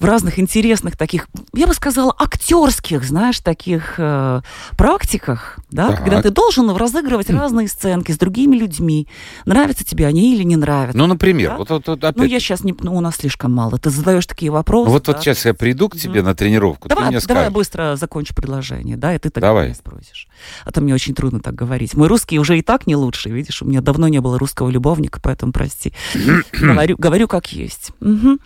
в 0.00 0.04
разных 0.06 0.38
интересных 0.38 0.96
таких, 0.96 1.28
я 1.54 1.66
бы 1.66 1.74
сказала, 1.74 2.14
актерских, 2.18 3.04
знаешь, 3.04 3.38
таких 3.40 3.94
э, 3.98 4.40
практиках, 4.76 5.58
да, 5.70 5.88
Так. 5.88 5.98
когда 5.98 6.22
ты 6.22 6.30
должен 6.30 6.70
разыгрывать 6.74 7.28
разные 7.28 7.68
сценки 7.68 8.10
с 8.10 8.16
другими 8.16 8.56
людьми. 8.56 9.06
Нравятся 9.44 9.84
тебе 9.84 10.06
они 10.06 10.34
или 10.34 10.42
не 10.42 10.56
нравятся. 10.56 10.96
Ну, 10.96 11.06
например, 11.06 11.50
Да? 11.50 11.56
вот, 11.58 11.70
вот, 11.70 11.86
вот 11.86 11.98
опять. 12.02 12.16
Ну, 12.16 12.24
я 12.24 12.40
сейчас 12.40 12.64
не... 12.64 12.74
Ну, 12.80 12.96
у 12.96 13.00
нас 13.00 13.16
слишком 13.16 13.52
мало. 13.52 13.78
Ты 13.78 13.90
задаешь 13.90 14.26
такие 14.26 14.50
вопросы. 14.50 14.86
Ну, 14.86 14.92
вот, 14.92 15.04
да? 15.04 15.12
вот 15.12 15.22
сейчас 15.22 15.44
я 15.44 15.52
приду 15.52 15.90
к 15.90 15.96
тебе 15.96 16.20
Мгм. 16.20 16.30
на 16.30 16.34
тренировку, 16.34 16.88
ты 16.88 16.94
Давай, 16.94 17.10
мне 17.10 17.20
давай 17.20 17.44
я 17.44 17.50
быстро 17.50 17.96
закончу 17.96 18.34
предложение, 18.34 18.96
да, 18.96 19.14
и 19.14 19.18
ты 19.18 19.28
тогда 19.28 19.48
Давай. 19.48 19.66
меня 19.66 19.74
спросишь. 19.74 20.28
А 20.64 20.72
то 20.72 20.80
мне 20.80 20.94
очень 20.94 21.14
трудно 21.14 21.40
так 21.40 21.54
говорить. 21.54 21.94
Мой 21.94 22.08
русский 22.08 22.38
уже 22.38 22.58
и 22.58 22.62
так 22.62 22.86
не 22.86 22.96
лучший, 22.96 23.32
видишь, 23.32 23.60
у 23.60 23.66
меня 23.66 23.82
давно 23.82 24.08
не 24.08 24.20
было 24.20 24.38
русского 24.38 24.70
любовника, 24.70 25.20
поэтому 25.22 25.52
прости. 25.52 25.92
говорю, 26.52 26.96
говорю 26.98 27.28
как 27.28 27.52
есть. 27.52 27.90
Мгм. 28.00 28.40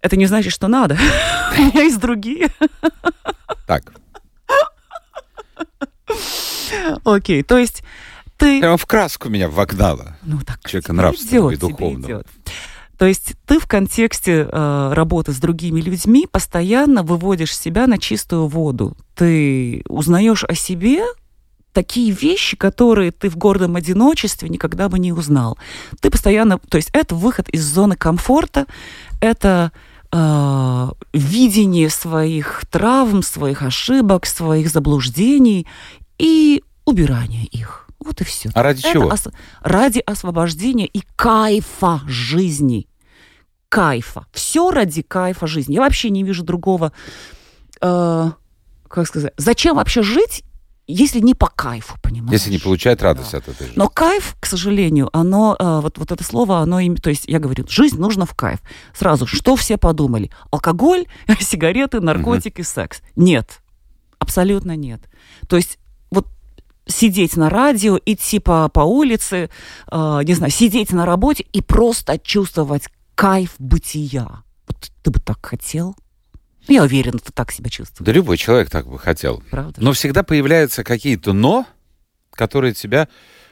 Это 0.00 0.16
не 0.16 0.26
значит, 0.26 0.52
что 0.52 0.68
надо. 0.68 0.96
У 1.58 1.60
меня 1.60 1.82
есть 1.82 2.00
другие. 2.00 2.50
Так, 3.66 3.92
Окей, 7.04 7.42
то 7.42 7.58
есть 7.58 7.82
ты... 8.36 8.60
прямо 8.60 8.76
в 8.76 8.86
краску 8.86 9.28
меня 9.28 9.48
вогнала. 9.48 10.16
Ну, 10.22 10.40
так 10.40 10.60
Человека 10.68 10.92
нравственного 10.92 11.50
и 11.50 11.54
идет, 11.54 11.60
тебе 11.60 11.70
духовного. 11.70 12.24
То 12.96 13.06
есть 13.06 13.34
ты 13.46 13.60
в 13.60 13.66
контексте 13.66 14.48
э, 14.50 14.92
работы 14.92 15.32
с 15.32 15.38
другими 15.38 15.80
людьми 15.80 16.26
постоянно 16.30 17.04
выводишь 17.04 17.56
себя 17.56 17.86
на 17.86 17.98
чистую 17.98 18.48
воду. 18.48 18.96
Ты 19.14 19.82
узнаешь 19.88 20.42
о 20.44 20.54
себе 20.54 21.04
такие 21.72 22.10
вещи, 22.10 22.56
которые 22.56 23.12
ты 23.12 23.28
в 23.28 23.36
гордом 23.36 23.76
одиночестве 23.76 24.48
никогда 24.48 24.88
бы 24.88 24.98
не 24.98 25.12
узнал. 25.12 25.58
Ты 26.00 26.10
постоянно, 26.10 26.58
то 26.58 26.76
есть 26.76 26.90
это 26.92 27.14
выход 27.14 27.48
из 27.50 27.64
зоны 27.64 27.96
комфорта, 27.96 28.66
это 29.20 29.72
э, 30.12 30.88
видение 31.12 31.90
своих 31.90 32.64
травм, 32.70 33.22
своих 33.22 33.62
ошибок, 33.62 34.26
своих 34.26 34.70
заблуждений 34.70 35.66
и 36.18 36.62
убирание 36.84 37.44
их. 37.44 37.86
Вот 38.00 38.20
и 38.20 38.24
все. 38.24 38.50
А 38.54 38.62
ради 38.62 38.80
Это 38.80 38.92
чего? 38.92 39.06
ос- 39.08 39.28
ради 39.60 39.98
освобождения 40.00 40.86
и 40.86 41.02
кайфа 41.16 42.00
жизни. 42.06 42.86
Кайфа. 43.68 44.24
Все 44.32 44.70
ради 44.70 45.02
кайфа 45.02 45.46
жизни. 45.46 45.74
Я 45.74 45.80
вообще 45.80 46.08
не 46.10 46.22
вижу 46.22 46.42
другого, 46.42 46.92
э, 47.80 48.30
как 48.88 49.06
сказать, 49.06 49.34
зачем 49.36 49.76
вообще 49.76 50.02
жить, 50.02 50.42
если 50.88 51.20
не 51.20 51.34
по 51.34 51.48
кайфу, 51.48 51.96
понимаешь? 52.02 52.32
Если 52.32 52.50
не 52.50 52.58
получает 52.58 53.02
радость 53.02 53.34
от 53.34 53.46
этой 53.46 53.66
жизни. 53.66 53.78
Но 53.78 53.88
кайф, 53.88 54.36
к 54.40 54.46
сожалению, 54.46 55.10
оно, 55.12 55.54
э, 55.58 55.80
вот, 55.82 55.98
вот 55.98 56.10
это 56.10 56.24
слово, 56.24 56.58
оно, 56.58 56.80
им- 56.80 56.96
то 56.96 57.10
есть 57.10 57.24
я 57.26 57.38
говорю, 57.38 57.66
жизнь 57.68 57.98
нужно 58.00 58.24
в 58.26 58.34
кайф. 58.34 58.60
Сразу, 58.96 59.26
что 59.26 59.54
все 59.54 59.76
подумали? 59.76 60.30
Алкоголь, 60.50 61.06
сигареты, 61.40 62.00
наркотики, 62.00 62.62
секс. 62.62 63.02
Нет, 63.16 63.60
абсолютно 64.18 64.76
нет. 64.76 65.02
То 65.46 65.56
есть 65.56 65.78
вот 66.10 66.26
сидеть 66.86 67.36
на 67.36 67.50
радио, 67.50 67.98
идти 68.06 68.38
по, 68.38 68.68
по 68.70 68.80
улице, 68.80 69.50
э, 69.92 70.20
не 70.24 70.32
знаю, 70.34 70.50
сидеть 70.50 70.90
на 70.92 71.04
работе 71.04 71.44
и 71.52 71.60
просто 71.60 72.18
чувствовать 72.18 72.84
кайф 73.14 73.54
бытия. 73.58 74.42
Вот 74.66 74.90
ты 75.02 75.10
бы 75.10 75.20
так 75.20 75.44
хотел? 75.44 75.94
Я 76.68 76.82
уверена, 76.84 77.18
ты 77.18 77.32
так 77.32 77.50
себя 77.50 77.70
чувствуешь, 77.70 78.04
Да 78.06 78.12
любой 78.12 78.36
человек 78.36 78.70
так 78.70 78.86
бы 78.86 78.98
хотел. 78.98 79.42
правда? 79.50 79.80
Но 79.82 79.92
всегда 79.92 80.22
появляются 80.22 80.84
какие-то 80.84 81.32
«но», 81.32 81.66
которые 82.32 82.74
тебя, 82.74 83.08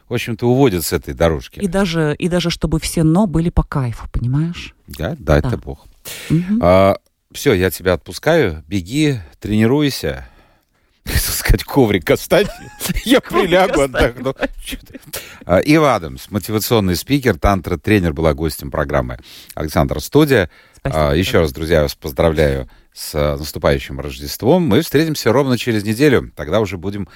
в 0.08 0.14
общем-то, 0.14 0.46
уводят 0.48 0.84
с 0.84 0.92
этой 0.92 1.14
дорожки. 1.14 1.58
И 1.58 1.66
даже, 1.66 2.14
и 2.18 2.28
даже 2.28 2.50
чтобы 2.50 2.78
все 2.78 3.02
«но» 3.02 3.26
были 3.26 3.50
по 3.50 3.62
кайфу, 3.64 4.08
понимаешь? 4.12 4.74
Да, 4.86 5.16
да, 5.18 5.38
это 5.38 5.50
Да. 5.50 5.56
Бог. 5.56 5.86
Мгм. 6.30 6.94
все, 7.32 7.52
я 7.54 7.70
тебя 7.70 7.94
отпускаю. 7.94 8.62
Беги, 8.68 9.18
тренируйся. 9.40 10.28
Хотел 11.04 11.32
сказать, 11.34 11.64
коврик 11.64 12.10
оставь. 12.10 12.48
Я 13.04 13.20
прилягу, 13.20 13.80
отдохну. 13.82 14.34
А, 15.44 15.58
Ив 15.60 15.82
Адамс, 15.82 16.30
мотивационный 16.30 16.96
спикер, 16.96 17.38
тантра-тренер, 17.38 18.12
была 18.12 18.34
гостем 18.34 18.70
программы 18.72 19.18
Александра 19.54 20.00
Студия. 20.00 20.50
А, 20.82 21.12
Еще 21.12 21.38
раз, 21.40 21.52
друзья, 21.52 21.82
вас 21.82 21.94
поздравляю 21.94 22.68
с 22.96 23.14
а, 23.14 23.36
наступающим 23.36 24.00
Рождеством. 24.00 24.62
Мы 24.62 24.80
встретимся 24.80 25.30
ровно 25.30 25.58
через 25.58 25.84
неделю. 25.84 26.32
Тогда 26.34 26.60
уже 26.60 26.78
будем 26.78 27.08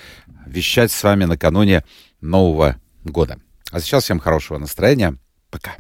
вещать 0.47 0.93
с 0.93 1.03
вами 1.03 1.24
накануне 1.24 1.85
Нового 2.20 2.76
года. 3.03 3.41
А 3.72 3.81
сейчас 3.81 4.05
всем 4.05 4.20
хорошего 4.20 4.59
настроения. 4.59 5.16
Пока. 5.51 5.72